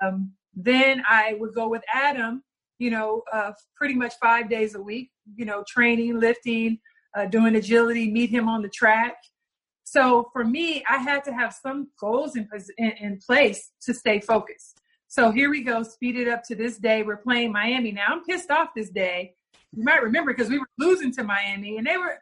[0.05, 2.43] Um, then I would go with Adam,
[2.79, 6.79] you know, uh, pretty much five days a week, you know, training, lifting,
[7.17, 9.17] uh, doing agility, meet him on the track.
[9.85, 14.21] So for me, I had to have some goals in, in, in place to stay
[14.21, 14.80] focused.
[15.11, 17.03] So here we go, speed it up to this day.
[17.03, 17.91] We're playing Miami.
[17.91, 19.35] Now I'm pissed off this day.
[19.73, 22.15] You might remember because we were losing to Miami and they were,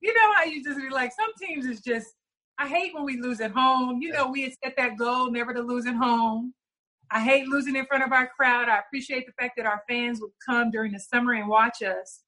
[0.00, 2.14] you know how you just be like, some teams is just,
[2.56, 4.00] I hate when we lose at home.
[4.00, 6.54] You know, we had set that goal never to lose at home.
[7.10, 8.70] I hate losing in front of our crowd.
[8.70, 12.22] I appreciate the fact that our fans would come during the summer and watch us.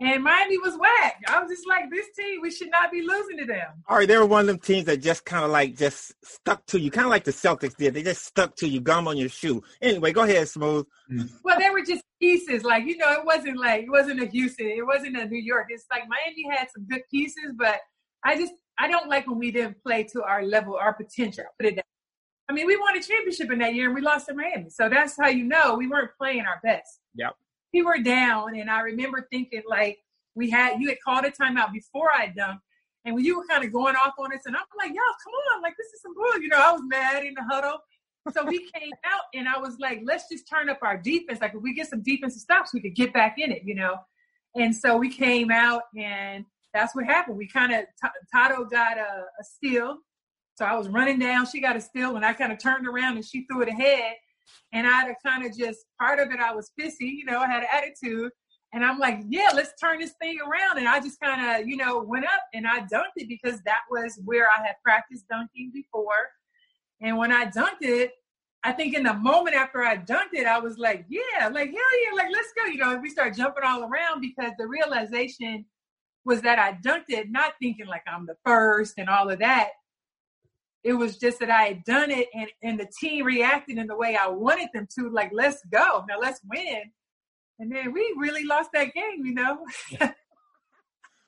[0.00, 1.22] And Miami was whack.
[1.28, 3.68] I was just like, this team, we should not be losing to them.
[3.88, 6.66] All right, they were one of them teams that just kind of like just stuck
[6.66, 7.94] to you, kind of like the Celtics did.
[7.94, 9.62] They just stuck to you, gum on your shoe.
[9.80, 10.86] Anyway, go ahead, Smooth.
[11.10, 11.30] Mm.
[11.44, 12.64] Well, they were just pieces.
[12.64, 15.66] Like, you know, it wasn't like, it wasn't a Houston, it wasn't a New York.
[15.68, 17.78] It's like Miami had some good pieces, but
[18.24, 21.44] I just, I don't like when we didn't play to our level, our potential.
[21.58, 21.84] Put it that.
[22.48, 24.70] I mean, we won a championship in that year and we lost to Miami.
[24.70, 27.00] So that's how you know we weren't playing our best.
[27.14, 27.34] Yep.
[27.74, 29.98] We were down, and I remember thinking like
[30.36, 32.60] we had you had called a timeout before I dunked,
[33.04, 35.34] and when you were kind of going off on us, and I'm like, "Yo, come
[35.52, 36.56] on, like this is some bull," you know.
[36.56, 37.78] I was mad in the huddle,
[38.32, 41.40] so we came out, and I was like, "Let's just turn up our defense.
[41.40, 43.96] Like if we get some defensive stops, we could get back in it, you know."
[44.54, 47.38] And so we came out, and that's what happened.
[47.38, 47.86] We kind of
[48.32, 49.98] Tato got a, a steal,
[50.54, 51.46] so I was running down.
[51.46, 54.14] She got a steal, and I kind of turned around, and she threw it ahead.
[54.72, 56.40] And I had kind of just part of it.
[56.40, 57.40] I was pissy, you know.
[57.40, 58.30] I had an attitude,
[58.74, 60.78] and I'm like, yeah, let's turn this thing around.
[60.78, 63.82] And I just kind of, you know, went up and I dunked it because that
[63.88, 66.30] was where I had practiced dunking before.
[67.00, 68.10] And when I dunked it,
[68.64, 72.02] I think in the moment after I dunked it, I was like, yeah, like, hell
[72.02, 72.64] yeah, like, let's go.
[72.64, 75.66] You know, we start jumping all around because the realization
[76.24, 79.68] was that I dunked it, not thinking like I'm the first and all of that.
[80.84, 83.96] It was just that I had done it and, and the team reacted in the
[83.96, 86.04] way I wanted them to, like, let's go.
[86.08, 86.82] Now let's win.
[87.58, 89.58] And then we really lost that game, you know.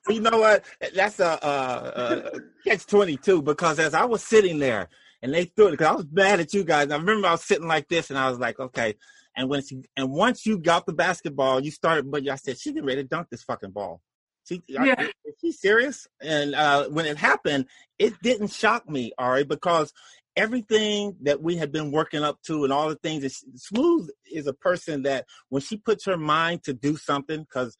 [0.09, 0.65] you know what?
[0.93, 4.89] That's a, a, a catch twenty two because as I was sitting there
[5.21, 6.91] and they threw it because I was mad at you guys.
[6.91, 8.95] I remember I was sitting like this and I was like, okay.
[9.35, 12.09] And when she, and once you got the basketball, you started.
[12.09, 14.01] But I said she getting ready to dunk this fucking ball.
[14.47, 14.95] She, yeah.
[14.97, 16.07] I, is she serious?
[16.21, 17.65] And uh, when it happened,
[17.99, 19.91] it didn't shock me, Ari, because
[20.35, 24.07] everything that we had been working up to and all the things that she, smooth
[24.31, 27.75] is a person that when she puts her mind to do something because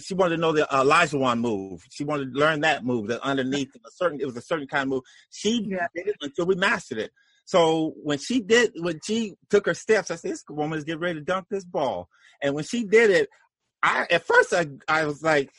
[0.00, 1.82] she wanted to know the uh, Olajuwon move.
[1.90, 4.82] She wanted to learn that move, that underneath a certain it was a certain kind
[4.82, 5.02] of move.
[5.30, 5.86] She yeah.
[5.94, 7.12] did it until we mastered it.
[7.44, 11.00] So when she did, when she took her steps, I said, "This woman is getting
[11.00, 12.08] ready to dunk this ball."
[12.42, 13.28] And when she did it,
[13.82, 15.50] I at first I I was like,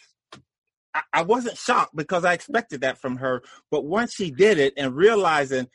[1.14, 3.44] I, wasn't shocked because I expected that from her.
[3.72, 5.68] But once she did it and realizing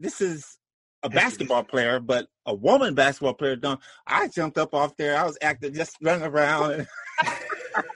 [0.00, 0.58] this is
[1.02, 3.78] a basketball player, but a woman basketball player done.
[4.06, 5.16] I jumped up off there.
[5.16, 6.72] I was acting, just running around.
[7.22, 7.86] it,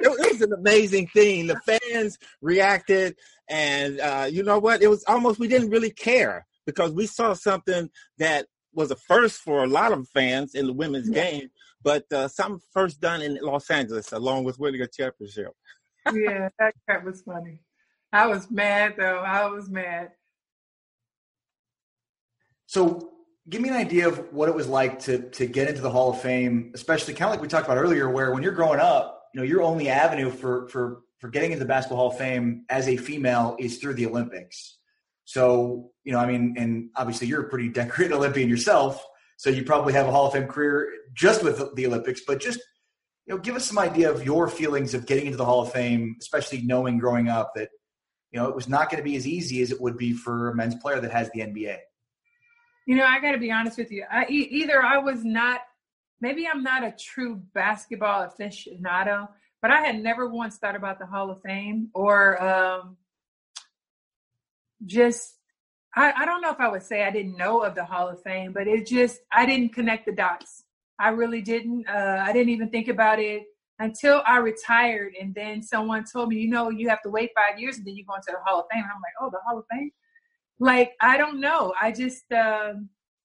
[0.00, 1.46] it, was an amazing thing.
[1.46, 3.16] The fans reacted,
[3.48, 4.82] and uh, you know what?
[4.82, 9.40] It was almost we didn't really care because we saw something that was a first
[9.40, 11.30] for a lot of fans in the women's yeah.
[11.30, 11.48] game,
[11.82, 15.52] but uh, something first done in Los Angeles along with winning a championship.
[16.12, 17.60] yeah, that, that was funny.
[18.12, 19.18] I was mad though.
[19.18, 20.10] I was mad.
[22.66, 23.12] So
[23.48, 26.10] give me an idea of what it was like to to get into the Hall
[26.10, 29.24] of Fame, especially kind of like we talked about earlier, where when you're growing up,
[29.34, 32.64] you know, your only avenue for for for getting into the Basketball Hall of Fame
[32.68, 34.78] as a female is through the Olympics.
[35.24, 39.04] So, you know, I mean, and obviously you're a pretty decorated Olympian yourself,
[39.42, 42.60] so you probably have a Hall of Fame career just with the Olympics, but just
[43.26, 45.72] you know, give us some idea of your feelings of getting into the Hall of
[45.72, 47.70] Fame, especially knowing growing up that
[48.30, 50.50] you know it was not going to be as easy as it would be for
[50.50, 51.76] a men's player that has the NBA.
[52.86, 54.04] You know, I got to be honest with you.
[54.08, 55.62] I either I was not,
[56.20, 59.28] maybe I'm not a true basketball aficionado,
[59.60, 62.96] but I had never once thought about the Hall of Fame or um,
[64.86, 65.34] just.
[65.94, 68.22] I, I don't know if I would say I didn't know of the Hall of
[68.22, 70.64] Fame, but it just I didn't connect the dots.
[70.98, 71.86] I really didn't.
[71.88, 73.42] Uh, I didn't even think about it
[73.78, 77.58] until I retired, and then someone told me, you know, you have to wait five
[77.58, 78.82] years and then you go into the Hall of Fame.
[78.82, 79.90] And I'm like, oh, the Hall of Fame
[80.62, 82.72] like i don't know i just uh,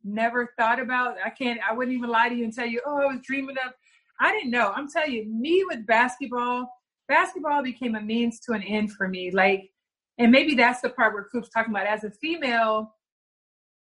[0.03, 3.01] never thought about i can't i wouldn't even lie to you and tell you oh
[3.01, 3.71] i was dreaming of
[4.19, 6.67] i didn't know i'm telling you me with basketball
[7.07, 9.69] basketball became a means to an end for me like
[10.17, 12.93] and maybe that's the part where coop's talking about as a female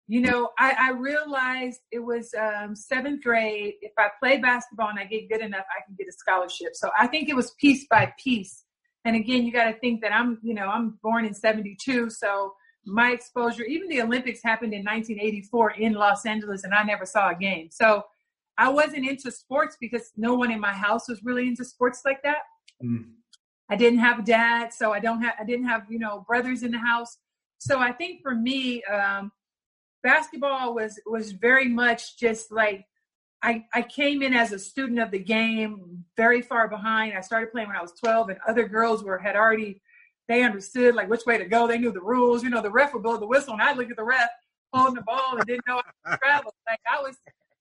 [0.08, 5.00] you know i, I realized it was um, seventh grade if i play basketball and
[5.00, 7.86] i get good enough i can get a scholarship so i think it was piece
[7.90, 8.64] by piece
[9.04, 12.54] and again you got to think that i'm you know i'm born in 72 so
[12.86, 17.32] my exposure, even the Olympics happened in 1984 in Los Angeles, and I never saw
[17.32, 17.70] a game.
[17.72, 18.04] So
[18.58, 22.22] I wasn't into sports because no one in my house was really into sports like
[22.24, 22.38] that.
[22.84, 23.06] Mm.
[23.70, 26.64] I didn't have a dad, so I don't have I didn't have you know brothers
[26.64, 27.18] in the house.
[27.58, 29.32] So I think for me, um,
[30.04, 32.86] basketball was was very much just like
[33.42, 37.14] I, I came in as a student of the game, very far behind.
[37.16, 39.82] I started playing when I was 12, and other girls were had already
[40.28, 41.68] they understood like which way to go.
[41.68, 42.44] They knew the rules.
[42.44, 44.30] You know, the ref would blow the whistle, and I look at the ref
[44.74, 46.54] holding the ball and didn't know how to travel.
[46.68, 47.16] Like I was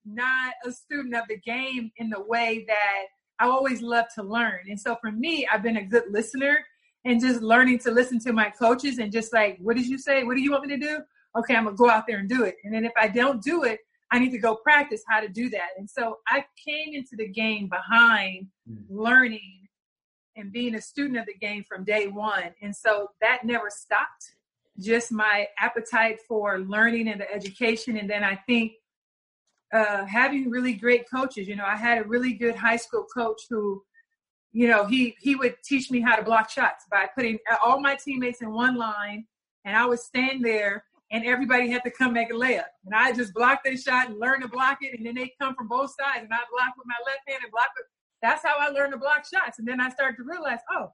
[0.04, 3.04] not a student of the game in the way that
[3.38, 4.60] I always love to learn.
[4.68, 6.64] And so for me, I've been a good listener
[7.04, 10.24] and just learning to listen to my coaches and just like, what did you say?
[10.24, 11.00] What do you want me to do?
[11.36, 12.56] Okay, I'm gonna go out there and do it.
[12.64, 15.50] And then if I don't do it, I need to go practice how to do
[15.50, 15.70] that.
[15.76, 18.78] And so I came into the game behind mm.
[18.88, 19.66] learning
[20.36, 22.54] and being a student of the game from day one.
[22.62, 24.34] And so that never stopped.
[24.78, 27.96] Just my appetite for learning and the education.
[27.96, 28.72] And then I think
[29.74, 31.48] uh, having really great coaches.
[31.48, 33.82] You know, I had a really good high school coach who,
[34.52, 37.96] you know, he he would teach me how to block shots by putting all my
[37.96, 39.26] teammates in one line,
[39.64, 42.64] and I would stand there and everybody had to come make a layup.
[42.84, 44.96] And I just block their shot and learn to block it.
[44.96, 47.52] And then they come from both sides and I block with my left hand and
[47.52, 47.86] block with
[48.22, 49.58] that's how I learned to block shots.
[49.58, 50.90] And then I started to realize, oh,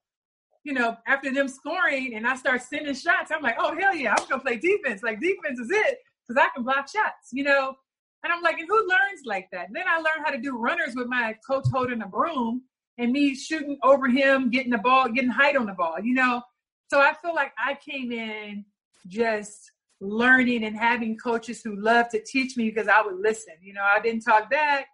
[0.64, 4.14] you know, after them scoring and I start sending shots, I'm like, oh hell yeah,
[4.18, 5.02] I'm gonna play defense.
[5.02, 7.76] Like defense is it, because I can block shots, you know.
[8.22, 9.68] And I'm like, and who learns like that?
[9.68, 12.62] And then I learned how to do runners with my coach holding a broom
[12.98, 16.42] and me shooting over him, getting the ball, getting height on the ball, you know.
[16.88, 18.64] So I feel like I came in
[19.06, 23.54] just learning and having coaches who love to teach me because I would listen.
[23.62, 24.88] You know, I didn't talk back.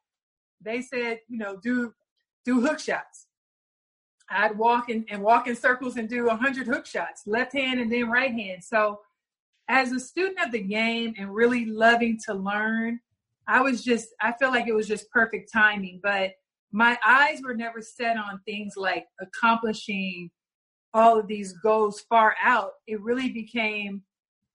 [0.61, 1.93] They said, you know, do
[2.45, 3.27] do hook shots.
[4.31, 7.81] I'd walk in and walk in circles and do a hundred hook shots, left hand
[7.81, 8.63] and then right hand.
[8.63, 9.01] So
[9.69, 13.01] as a student of the game and really loving to learn,
[13.49, 16.01] I was just I feel like it was just perfect timing.
[16.03, 16.33] But
[16.73, 20.31] my eyes were never set on things like accomplishing
[20.93, 22.73] all of these goals far out.
[22.87, 24.03] It really became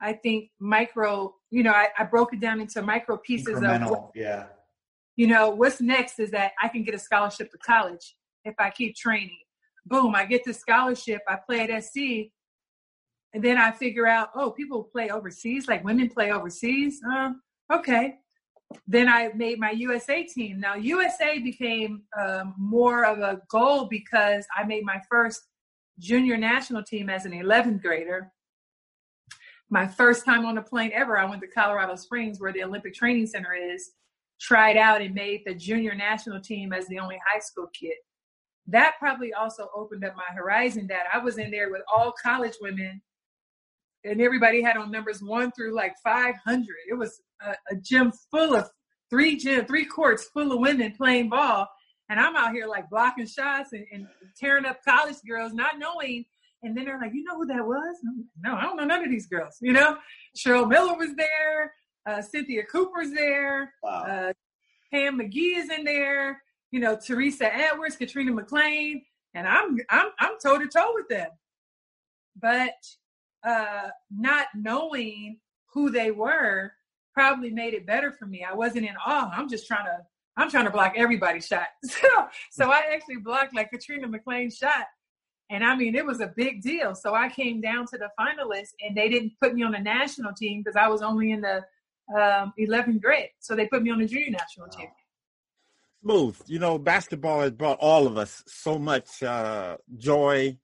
[0.02, 4.10] I think micro, you know, I, I broke it down into micro pieces of what,
[4.16, 4.46] yeah.
[5.16, 8.72] You know, what's next is that I can get a scholarship to college if I
[8.72, 9.38] keep training.
[9.86, 12.32] Boom, I get the scholarship, I play at SC,
[13.34, 17.00] and then I figure out, oh, people play overseas, like women play overseas.
[17.14, 17.32] Uh,
[17.72, 18.16] okay.
[18.88, 20.60] Then I made my USA team.
[20.60, 25.42] Now USA became um, more of a goal because I made my first
[26.00, 28.32] junior national team as an 11th grader
[29.72, 32.94] my first time on a plane ever, I went to Colorado Springs, where the Olympic
[32.94, 33.92] Training Center is,
[34.40, 37.96] tried out and made the junior national team as the only high school kid.
[38.68, 42.56] That probably also opened up my horizon that I was in there with all college
[42.62, 43.02] women
[44.04, 46.66] and everybody had on numbers one through like 500.
[46.90, 48.70] It was a, a gym full of
[49.10, 51.68] three gym, three courts full of women playing ball.
[52.10, 56.26] And I'm out here like blocking shots and, and tearing up college girls, not knowing
[56.64, 57.98] and then they're like, you know who that was?
[58.04, 59.58] Like, no, I don't know none of these girls.
[59.62, 59.98] You know,
[60.38, 61.74] Cheryl Miller was there.
[62.08, 63.74] Uh, Cynthia Cooper's there.
[63.84, 64.04] Wow.
[64.04, 64.34] Uh,
[64.92, 66.42] Pam McGee is in there.
[66.72, 69.02] You know, Teresa Edwards, Katrina McClain,
[69.34, 71.30] and I'm I'm I'm toe to toe with them.
[72.40, 72.76] But
[73.44, 75.40] uh, not knowing
[75.74, 76.72] who they were
[77.14, 78.46] probably made it better for me.
[78.50, 79.32] I wasn't in awe.
[79.34, 79.98] I'm just trying to
[80.38, 81.68] I'm trying to block everybody's shot.
[81.86, 82.08] So
[82.52, 84.86] so I actually blocked like Katrina McClain's shot
[85.52, 86.96] and I mean, it was a big deal.
[86.96, 90.34] So I came down to the finalists, and they didn't put me on the national
[90.34, 91.58] team because I was only in the
[92.18, 93.32] um, 11th grade.
[93.40, 94.78] So they put me on the junior national wow.
[94.78, 94.88] team.
[96.04, 96.42] Smooth.
[96.48, 100.58] You know, basketball has brought all of us so much uh, joy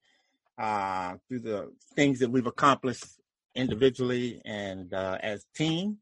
[0.58, 3.06] uh, through the things that we've accomplished
[3.56, 5.98] individually and uh, as team.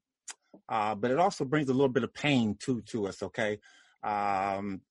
[0.68, 3.22] Uh, but it also brings a little bit of pain too to us.
[3.22, 3.60] Okay,
[4.04, 4.82] um,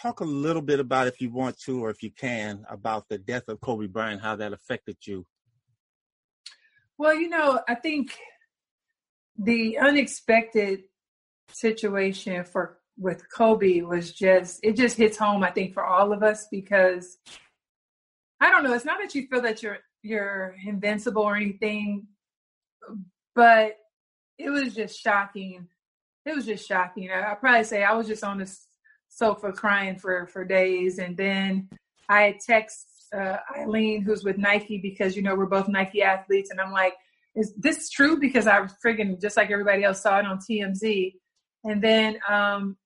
[0.00, 3.18] talk a little bit about, if you want to, or if you can, about the
[3.18, 5.26] death of Kobe Bryant, how that affected you.
[6.98, 8.16] Well, you know, I think
[9.36, 10.82] the unexpected
[11.50, 15.42] situation for with Kobe was just it just hits home.
[15.42, 17.18] I think for all of us because
[18.40, 18.74] I don't know.
[18.74, 22.06] It's not that you feel that you're you're invincible or anything,
[23.34, 23.76] but
[24.44, 25.68] it was just shocking
[26.24, 27.10] it was just shocking.
[27.10, 28.56] I, I probably say I was just on the
[29.08, 31.68] sofa crying for for days, and then
[32.08, 36.60] I text uh, Eileen, who's with Nike, because you know we're both Nike athletes, and
[36.60, 36.94] I'm like,
[37.34, 41.14] "Is this true?" Because I was friggin' just like everybody else saw it on TMZ,
[41.64, 42.76] and then um,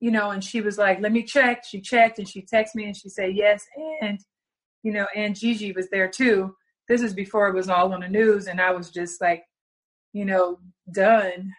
[0.00, 2.84] you know, and she was like, "Let me check." She checked, and she texted me,
[2.84, 3.66] and she said yes,
[4.02, 4.20] and
[4.84, 6.54] you know, and Gigi was there too.
[6.86, 9.44] This is before it was all on the news, and I was just like,
[10.12, 10.58] you know,
[10.92, 11.52] done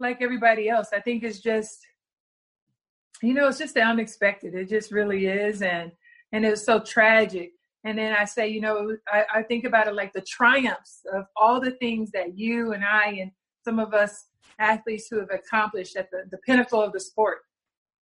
[0.00, 0.88] like everybody else.
[0.92, 1.78] I think it's just,
[3.22, 4.54] you know, it's just the unexpected.
[4.54, 5.92] It just really is, and
[6.32, 7.52] and it was so tragic.
[7.84, 11.26] And then I say, you know, I, I think about it like the triumphs of
[11.36, 13.30] all the things that you and I and
[13.62, 14.26] some of us
[14.58, 17.38] athletes who have accomplished at the, the pinnacle of the sport.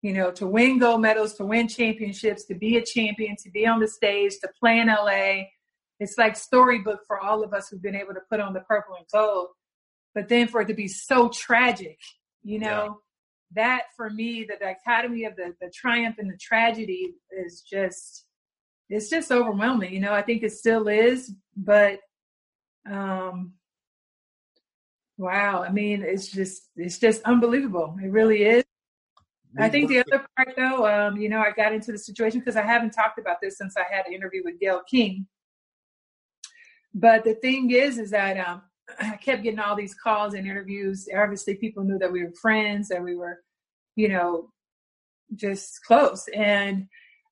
[0.04, 3.66] You know, to win gold medals, to win championships, to be a champion, to be
[3.66, 5.46] on the stage, to play in LA.
[6.00, 8.96] It's like storybook for all of us who've been able to put on the purple
[8.96, 9.48] and gold
[10.18, 12.00] but then for it to be so tragic,
[12.42, 13.02] you know,
[13.54, 18.26] that for me, the dichotomy of the the triumph and the tragedy is just
[18.90, 19.94] it's just overwhelming.
[19.94, 22.00] You know, I think it still is, but
[22.90, 23.54] um
[25.20, 27.96] wow, I mean, it's just it's just unbelievable.
[28.04, 28.64] It really is.
[29.60, 32.56] I think the other part, though, um, you know, I got into the situation because
[32.56, 35.28] I haven't talked about this since I had an interview with Gayle King.
[36.92, 38.64] But the thing is, is that um,
[39.00, 41.08] I kept getting all these calls and interviews.
[41.16, 43.42] Obviously, people knew that we were friends, that we were,
[43.96, 44.52] you know,
[45.36, 46.28] just close.
[46.34, 46.88] And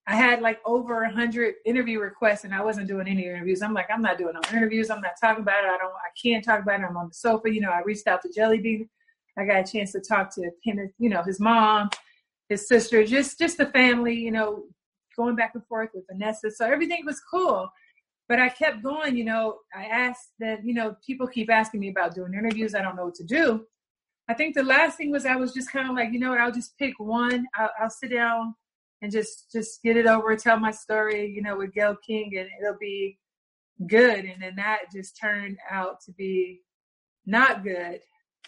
[0.06, 3.62] I had like over a hundred interview requests, and I wasn't doing any interviews.
[3.62, 4.90] I'm like, I'm not doing no interviews.
[4.90, 5.68] I'm not talking about it.
[5.68, 5.92] I don't.
[5.92, 6.86] I can't talk about it.
[6.88, 7.52] I'm on the sofa.
[7.52, 8.88] You know, I reached out to Jelly Bean.
[9.38, 11.90] I got a chance to talk to him, you know, his mom,
[12.48, 14.14] his sister, just just the family.
[14.14, 14.64] You know,
[15.16, 16.50] going back and forth with Vanessa.
[16.50, 17.68] So everything was cool.
[18.28, 19.16] But I kept going.
[19.16, 20.64] You know, I asked that.
[20.64, 22.74] You know, people keep asking me about doing interviews.
[22.74, 23.66] I don't know what to do.
[24.28, 26.40] I think the last thing was I was just kind of like, you know what?
[26.40, 27.46] I'll just pick one.
[27.54, 28.54] I'll, I'll sit down
[29.02, 32.48] and just just get it over, tell my story, you know, with Gayle King, and
[32.60, 33.18] it'll be
[33.86, 34.24] good.
[34.24, 36.62] And then that just turned out to be
[37.26, 38.00] not good.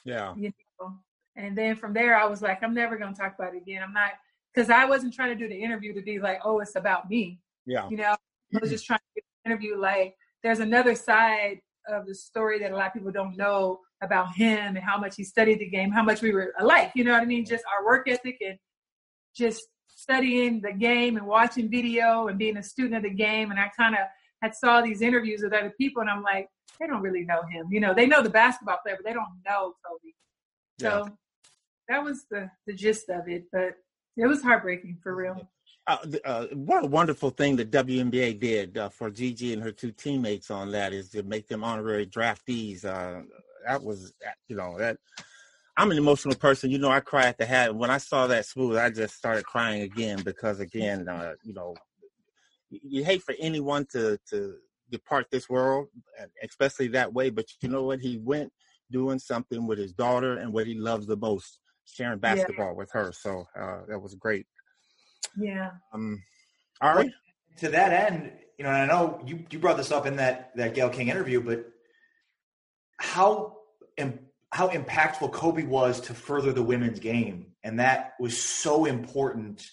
[0.04, 0.34] Yeah.
[0.36, 0.94] You know.
[1.36, 3.82] And then from there, I was like, I'm never going to talk about it again.
[3.82, 4.12] I'm not
[4.52, 7.40] because I wasn't trying to do the interview to be like, oh, it's about me.
[7.66, 7.88] Yeah.
[7.88, 8.16] You know,
[8.54, 12.76] I was just trying to interview like there's another side of the story that a
[12.76, 16.03] lot of people don't know about him and how much he studied the game, how
[16.03, 16.93] much we were alike.
[16.95, 17.45] You know what I mean?
[17.45, 18.59] Just our work ethic and
[19.34, 23.51] just studying the game and watching video and being a student of the game.
[23.51, 24.03] And I kind of
[24.43, 27.66] had saw these interviews with other people, and I'm like, they don't really know him.
[27.70, 30.12] You know, they know the basketball player, but they don't know Kobe.
[30.80, 31.12] So yeah.
[31.89, 33.45] that was the the gist of it.
[33.53, 33.74] But
[34.16, 35.49] it was heartbreaking for real.
[35.89, 39.91] Uh, uh, what a wonderful thing the WNBA did uh, for Gigi and her two
[39.91, 42.84] teammates on that is to make them honorary draftees.
[42.84, 43.22] Uh,
[43.66, 44.12] that was,
[44.49, 44.99] you know, that
[45.78, 46.70] I'm an emotional person.
[46.70, 47.74] You know, I cry at the hat.
[47.74, 51.74] When I saw that smooth, I just started crying again because, again, uh, you know,
[52.68, 54.57] you hate for anyone to to
[54.91, 55.89] depart this world,
[56.43, 57.30] especially that way.
[57.30, 58.01] But you know what?
[58.01, 58.53] He went
[58.91, 62.72] doing something with his daughter and what he loves the most, sharing basketball yeah.
[62.72, 63.11] with her.
[63.12, 64.47] So uh, that was great.
[65.36, 65.70] Yeah.
[65.92, 66.22] Um.
[66.80, 67.06] All right.
[67.06, 70.56] Well, to that end, you know, I know you you brought this up in that
[70.56, 71.66] that Gayle King interview, but
[72.98, 73.58] how
[74.50, 77.46] how impactful Kobe was to further the women's game.
[77.62, 79.68] And that was so important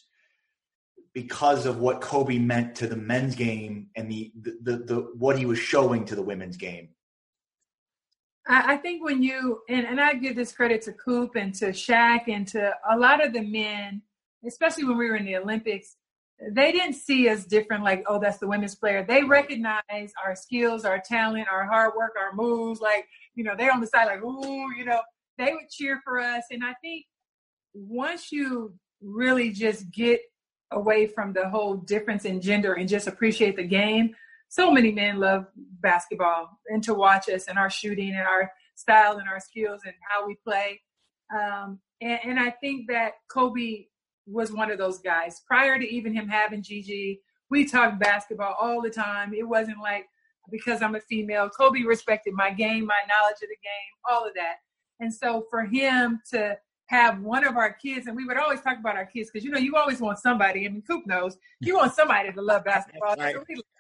[1.14, 5.38] because of what Kobe meant to the men's game and the the, the, the what
[5.38, 6.90] he was showing to the women's game.
[8.48, 12.28] I, think when you and, and I give this credit to Coop and to Shaq
[12.28, 14.04] and to a lot of the men,
[14.48, 15.96] especially when we were in the Olympics,
[16.52, 19.06] they didn't see us different like, oh, that's the women's player.
[19.08, 23.72] They recognize our skills, our talent, our hard work, our moves, like you know, they're
[23.72, 25.02] on the side like, ooh, you know,
[25.38, 26.44] they would cheer for us.
[26.50, 27.06] And I think
[27.74, 30.22] once you really just get
[30.72, 34.16] away from the whole difference in gender and just appreciate the game,
[34.48, 39.18] so many men love basketball and to watch us and our shooting and our style
[39.18, 40.82] and our skills and how we play.
[41.34, 43.86] Um, and, and I think that Kobe
[44.28, 45.42] was one of those guys.
[45.48, 49.34] Prior to even him having Gigi, we talked basketball all the time.
[49.34, 50.08] It wasn't like,
[50.52, 51.50] because I'm a female.
[51.50, 54.56] Kobe respected my game, my knowledge of the game, all of that.
[55.00, 56.58] And so for him to
[56.88, 59.52] have one of our kids, and we would always talk about our kids because you
[59.52, 60.66] know you always want somebody.
[60.66, 63.36] I mean, Coop knows you want somebody to love basketball, right.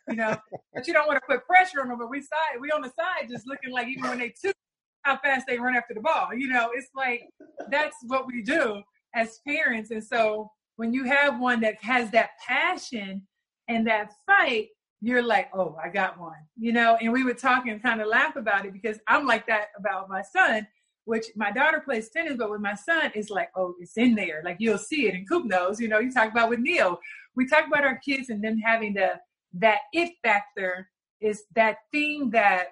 [0.10, 0.36] you know,
[0.74, 2.00] but you don't want to put pressure on them.
[2.00, 4.56] But we side, we on the side, just looking like even when they took
[5.04, 6.30] how fast they run after the ball.
[6.36, 7.30] You know, it's like
[7.70, 8.82] that's what we do
[9.16, 9.92] as parents.
[9.92, 13.26] And so when you have one that has that passion
[13.68, 14.68] and that fight,
[15.02, 16.98] you're like, oh, I got one, you know?
[17.02, 20.10] And we would talk and kind of laugh about it because I'm like that about
[20.10, 20.68] my son,
[21.06, 24.42] which my daughter plays tennis, but with my son, it's like, oh, it's in there.
[24.44, 25.16] Like you'll see it.
[25.16, 27.00] And Coop knows, you know, you talk about with Neil.
[27.36, 29.14] We talk about our kids and them having the
[29.54, 30.90] that it factor
[31.22, 32.70] is that thing that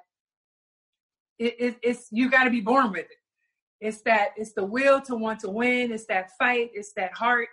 [1.40, 3.23] it, it, it's you got to be born with it.
[3.84, 5.92] It's that it's the will to want to win.
[5.92, 6.72] It's that fight.
[6.74, 7.50] It's that heart.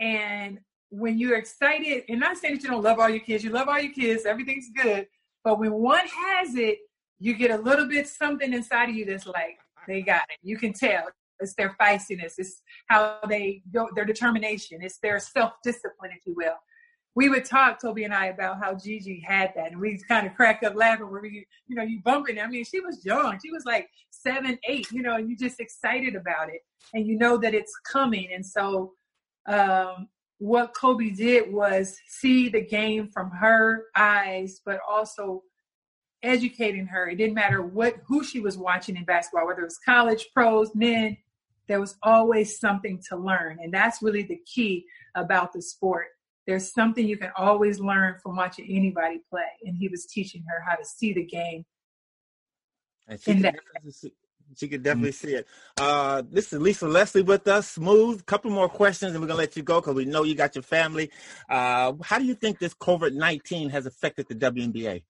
[0.00, 0.60] And
[0.90, 3.68] when you're excited, and not saying that you don't love all your kids, you love
[3.68, 5.08] all your kids, everything's good.
[5.42, 6.78] But when one has it,
[7.18, 9.58] you get a little bit something inside of you that's like,
[9.88, 10.38] they got it.
[10.42, 11.08] You can tell.
[11.40, 12.34] It's their feistiness.
[12.38, 14.78] It's how they go, their determination.
[14.80, 16.54] It's their self discipline, if you will.
[17.16, 20.34] We would talk, Kobe and I, about how Gigi had that, and we kind of
[20.34, 22.40] crack up laughing where we, you know, you bumping.
[22.40, 23.38] I mean, she was young.
[23.44, 23.88] She was like
[24.26, 26.60] seven, eight, you know, and you just excited about it,
[26.94, 28.28] and you know that it's coming.
[28.34, 28.92] And so,
[29.46, 30.08] um,
[30.38, 35.42] what Kobe did was see the game from her eyes, but also
[36.22, 37.08] educating her.
[37.08, 40.74] It didn't matter what who she was watching in basketball, whether it was college, pros,
[40.74, 41.16] men.
[41.68, 43.58] there was always something to learn.
[43.62, 46.06] And that's really the key about the sport.
[46.46, 49.48] There's something you can always learn from watching anybody play.
[49.64, 51.64] And he was teaching her how to see the game.
[53.06, 53.54] And she, could
[53.94, 54.12] see,
[54.56, 55.26] she could definitely mm-hmm.
[55.28, 55.46] see it.
[55.78, 57.70] Uh, this is Lisa Leslie with us.
[57.72, 58.24] Smooth.
[58.26, 60.62] Couple more questions, and we're gonna let you go because we know you got your
[60.62, 61.10] family.
[61.48, 65.02] Uh, how do you think this COVID nineteen has affected the WNBA?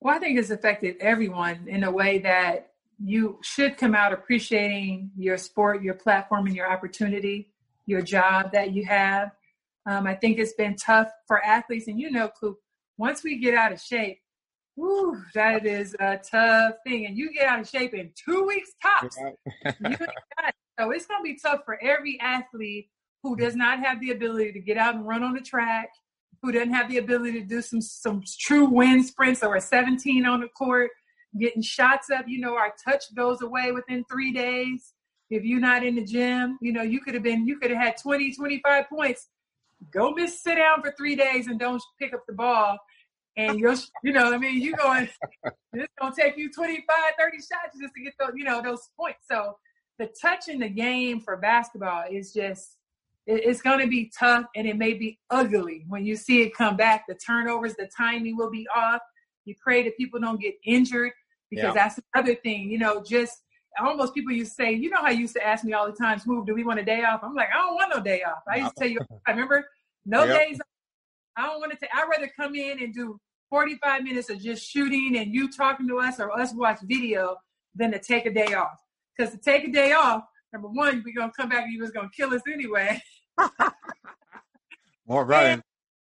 [0.00, 5.10] Well, I think it's affected everyone in a way that you should come out appreciating
[5.16, 7.50] your sport, your platform, and your opportunity,
[7.86, 9.30] your job that you have.
[9.86, 12.58] Um, I think it's been tough for athletes, and you know, Coop,
[12.98, 14.20] once we get out of shape,
[14.74, 17.06] whew, that is a tough thing.
[17.06, 19.16] And you get out of shape in two weeks tops.
[20.78, 22.88] so it's going to be tough for every athlete
[23.22, 23.40] who mm.
[23.40, 25.90] does not have the ability to get out and run on the track,
[26.42, 30.24] who doesn't have the ability to do some some true wind sprints or a 17
[30.24, 30.90] on the court,
[31.38, 32.24] getting shots up.
[32.26, 34.94] You know, our touch goes away within three days.
[35.28, 37.80] If you're not in the gym, you know, you could have been, you could have
[37.80, 39.28] had 20, 25 points.
[39.92, 42.78] Go miss sit down for three days and don't pick up the ball.
[43.48, 45.08] And you're, you know, I mean, you going,
[45.72, 46.86] it's going to take you 25,
[47.18, 49.20] 30 shots just to get those, you know, those points.
[49.30, 49.56] So
[49.98, 52.76] the touch in the game for basketball is just,
[53.26, 56.76] it's going to be tough and it may be ugly when you see it come
[56.76, 57.04] back.
[57.08, 59.00] The turnovers, the timing will be off.
[59.44, 61.12] You pray that people don't get injured
[61.50, 61.72] because yeah.
[61.72, 62.70] that's another thing.
[62.70, 63.38] You know, just
[63.78, 65.96] almost people used to say, you know how you used to ask me all the
[65.96, 67.20] time, Smooth, do we want a day off?
[67.22, 68.42] I'm like, I don't want no day off.
[68.50, 69.66] I used to tell you, I remember,
[70.04, 70.38] no yep.
[70.38, 70.60] days.
[71.36, 71.78] I don't want to.
[71.78, 73.18] take, I'd rather come in and do
[73.50, 77.36] 45 minutes of just shooting and you talking to us or us watch video
[77.74, 78.78] than to take a day off.
[79.16, 81.90] Because to take a day off, number one, we're gonna come back and you was
[81.90, 83.02] gonna kill us anyway.
[85.08, 85.44] All right.
[85.44, 85.62] running.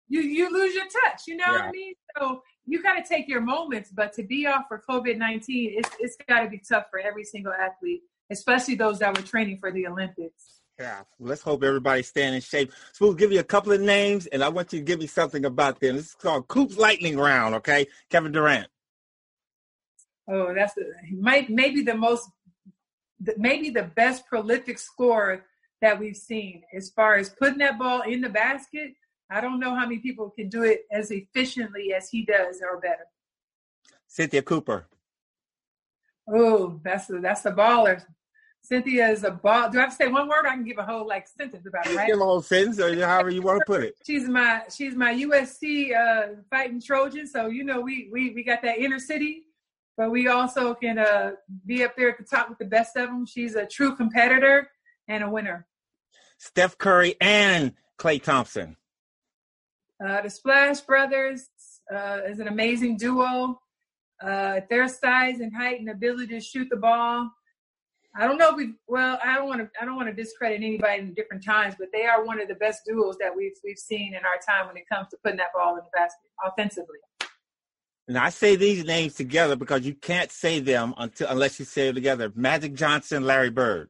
[0.08, 1.22] You you lose your touch.
[1.26, 1.52] You know yeah.
[1.52, 1.94] what I mean?
[2.16, 5.90] So you got to take your moments, but to be off for COVID 19, it's,
[5.98, 9.70] it's got to be tough for every single athlete, especially those that were training for
[9.70, 10.60] the Olympics.
[10.78, 12.72] Yeah, let's hope everybody's staying in shape.
[12.92, 15.06] So we'll give you a couple of names, and I want you to give me
[15.06, 15.96] something about them.
[15.96, 17.86] This is called Coop's Lightning Round, okay?
[18.10, 18.66] Kevin Durant.
[20.28, 22.28] Oh, that's the, might maybe the most,
[23.36, 25.44] maybe the best prolific scorer
[25.80, 28.94] that we've seen as far as putting that ball in the basket
[29.30, 32.78] I don't know how many people can do it as efficiently as he does or
[32.78, 33.06] better.
[34.06, 34.86] Cynthia Cooper.
[36.28, 38.02] Oh, that's a, that's a baller.
[38.64, 39.68] Cynthia is a ball.
[39.68, 40.46] Do I have to say one word?
[40.46, 42.06] I can give a whole like sentence about it, right?
[42.06, 43.94] Give a whole sentence, or however you want to put it.
[44.06, 47.26] she's my she's my USC uh, fighting Trojan.
[47.26, 49.42] So you know we we we got that inner city,
[49.98, 51.32] but we also can uh,
[51.66, 53.26] be up there at the top with the best of them.
[53.26, 54.70] She's a true competitor
[55.08, 55.66] and a winner.
[56.38, 58.78] Steph Curry and Klay Thompson.
[60.02, 61.50] Uh, the Splash Brothers
[61.94, 63.60] uh, is an amazing duo.
[64.22, 67.30] Uh, their size and height and ability to shoot the ball.
[68.16, 70.58] I don't know if we well, I don't want to I don't want to discredit
[70.58, 73.78] anybody in different times, but they are one of the best duels that we've we've
[73.78, 76.98] seen in our time when it comes to putting that ball in the basket offensively.
[78.06, 81.86] And I say these names together because you can't say them until unless you say
[81.86, 82.30] them together.
[82.36, 83.88] Magic Johnson, Larry Bird.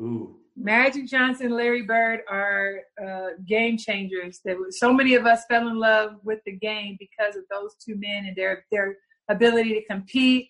[0.00, 0.36] Ooh.
[0.60, 4.40] Magic Johnson, Larry Bird are uh, game changers.
[4.44, 7.94] That so many of us fell in love with the game because of those two
[7.96, 8.96] men and their their
[9.28, 10.48] ability to compete,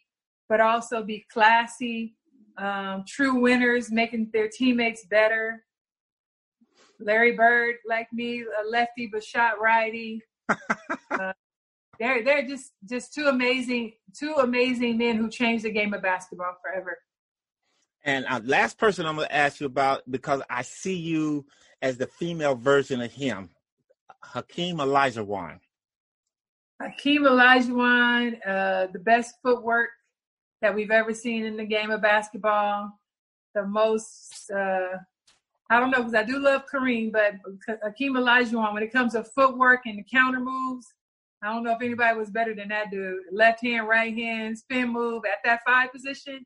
[0.48, 2.16] but also be classy,
[2.58, 5.64] um, true winners, making their teammates better.
[7.00, 10.22] Larry Bird, like me, a lefty but shot righty.
[10.48, 11.32] uh,
[12.00, 16.56] they're they're just just two amazing two amazing men who changed the game of basketball
[16.62, 16.98] forever.
[18.04, 21.46] And uh, last person I'm going to ask you about because I see you
[21.82, 23.50] as the female version of him,
[24.22, 25.58] Hakeem Olajuwon.
[26.80, 29.90] Hakeem Olajuwon, uh, the best footwork
[30.60, 32.90] that we've ever seen in the game of basketball.
[33.54, 34.96] The most, uh,
[35.70, 37.34] I don't know, because I do love Kareem, but
[37.82, 40.86] Hakeem Olajuwon, when it comes to footwork and the counter moves,
[41.42, 43.22] I don't know if anybody was better than that dude.
[43.30, 46.44] Left hand, right hand, spin move at that five position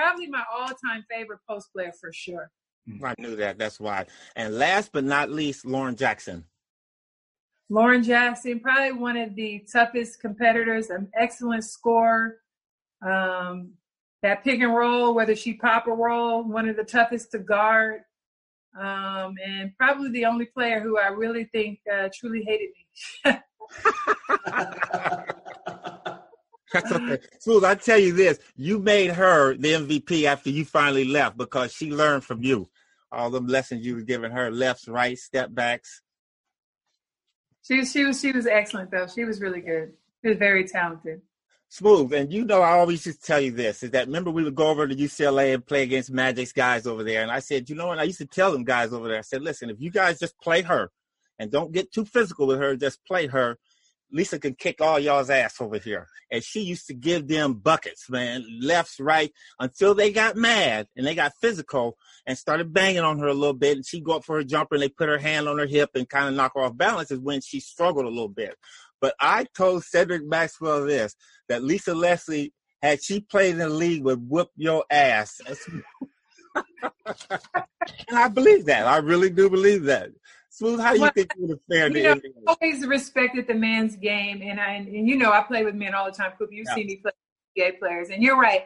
[0.00, 2.50] probably my all-time favorite post player for sure.
[2.88, 3.04] Mm.
[3.04, 3.58] I knew that.
[3.58, 4.06] That's why.
[4.36, 6.44] And last but not least, Lauren Jackson.
[7.68, 12.38] Lauren Jackson, probably one of the toughest competitors, an excellent scorer.
[13.02, 13.72] Um,
[14.22, 18.02] that pick and roll, whether she pop or roll, one of the toughest to guard.
[18.78, 22.86] Um, and probably the only player who I really think uh, truly hated me.
[26.72, 27.18] That's okay.
[27.40, 31.72] Smooth, I tell you this, you made her the MVP after you finally left because
[31.72, 32.68] she learned from you.
[33.10, 36.02] All the lessons you were giving her, lefts, right, step backs.
[37.62, 39.06] She she was she was excellent though.
[39.06, 39.92] She was really good.
[40.22, 41.20] She was very talented.
[41.72, 44.56] Smooth, and you know I always just tell you this is that remember we would
[44.56, 47.76] go over to UCLA and play against Magic's guys over there, and I said, you
[47.76, 48.00] know what?
[48.00, 50.36] I used to tell them guys over there, I said, listen, if you guys just
[50.40, 50.90] play her
[51.38, 53.56] and don't get too physical with her, just play her.
[54.12, 56.08] Lisa can kick all y'all's ass over here.
[56.32, 61.06] And she used to give them buckets, man, left, right, until they got mad and
[61.06, 61.96] they got physical
[62.26, 63.76] and started banging on her a little bit.
[63.76, 65.90] And she'd go up for her jumper and they put her hand on her hip
[65.94, 68.56] and kind of knock her off balance is when she struggled a little bit.
[69.00, 71.14] But I told Cedric Maxwell this
[71.48, 75.40] that Lisa Leslie, had she played in the league, would whoop your ass.
[76.54, 76.64] and
[78.12, 78.86] I believe that.
[78.86, 80.10] I really do believe that.
[80.50, 81.94] Smooth, how do you well, think you would have fared?
[81.94, 85.64] You know, I always respected the man's game, and I and, you know I play
[85.64, 86.32] with men all the time.
[86.38, 86.74] Coop, you yeah.
[86.74, 88.64] see me play with gay players, and you're right.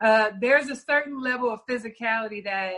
[0.00, 2.74] Uh, there's a certain level of physicality that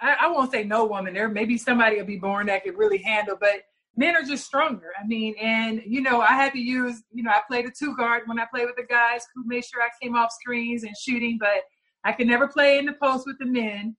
[0.00, 1.14] I, I, won't say no woman.
[1.14, 3.64] There maybe somebody will be born that could really handle, but
[3.96, 4.92] men are just stronger.
[5.02, 7.96] I mean, and you know, I had to use, you know, I played a two
[7.96, 10.96] guard when I played with the guys who made sure I came off screens and
[10.96, 11.64] shooting, but
[12.04, 13.96] I could never play in the post with the men.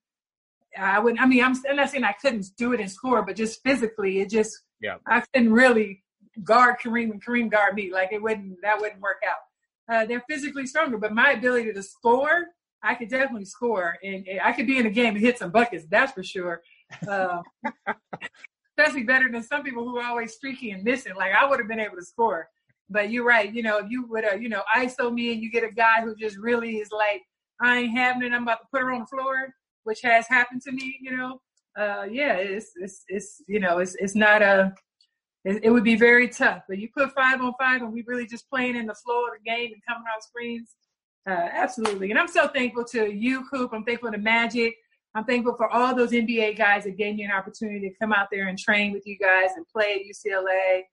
[0.78, 3.36] I would, I mean, I'm, I'm not saying I couldn't do it and score, but
[3.36, 6.04] just physically, it just, yeah, I couldn't really
[6.44, 7.92] guard Kareem and Kareem guard me.
[7.92, 9.94] Like it wouldn't, that wouldn't work out.
[9.94, 12.46] Uh, they're physically stronger, but my ability to score,
[12.82, 15.52] I could definitely score, and, and I could be in a game and hit some
[15.52, 15.86] buckets.
[15.90, 16.62] That's for sure.
[17.08, 17.42] Uh,
[18.82, 21.14] especially better than some people who are always streaky and missing.
[21.16, 22.48] Like I would have been able to score.
[22.90, 23.54] But you're right.
[23.54, 26.02] You know, if you would have, you know, ISO me and you get a guy
[26.04, 27.22] who just really is like,
[27.62, 28.34] I ain't having it.
[28.34, 29.54] I'm about to put her on the floor,
[29.84, 30.98] which has happened to me.
[31.02, 31.42] You know,
[31.80, 34.74] uh, yeah, it's it's it's you know, it's it's not a.
[35.46, 36.64] It, it would be very tough.
[36.68, 39.32] But you put five on five, and we really just playing in the flow of
[39.38, 40.76] the game and coming off screens.
[41.30, 42.10] Uh, absolutely.
[42.10, 43.72] And I'm so thankful to you, Coop.
[43.74, 44.76] I'm thankful to Magic.
[45.14, 48.28] I'm thankful for all those NBA guys that gave me an opportunity to come out
[48.32, 50.84] there and train with you guys and play at UCLA.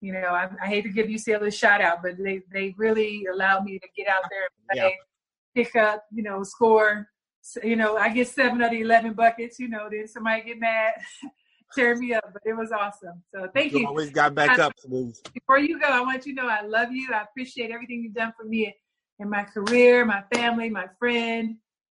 [0.00, 3.26] You know, I, I hate to give UCLA a shout out, but they, they really
[3.32, 4.98] allowed me to get out there and play,
[5.56, 5.64] yeah.
[5.64, 7.08] pick up, you know, score.
[7.40, 10.42] So, you know, I get seven out of the 11 buckets, you know, then somebody
[10.42, 10.92] get mad,
[11.74, 13.22] tear me up, but it was awesome.
[13.34, 13.80] So thank you.
[13.80, 13.86] you.
[13.86, 14.72] Always got back I, up.
[15.32, 17.08] Before you go, I want you to know I love you.
[17.14, 18.74] I appreciate everything you've done for me
[19.20, 21.56] in my career, my family, my friend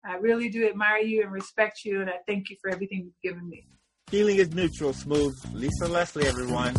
[0.07, 3.23] I really do admire you and respect you, and I thank you for everything you've
[3.23, 3.67] given me.
[4.09, 5.35] Feeling is neutral, smooth.
[5.55, 6.75] Lisa Leslie, everyone.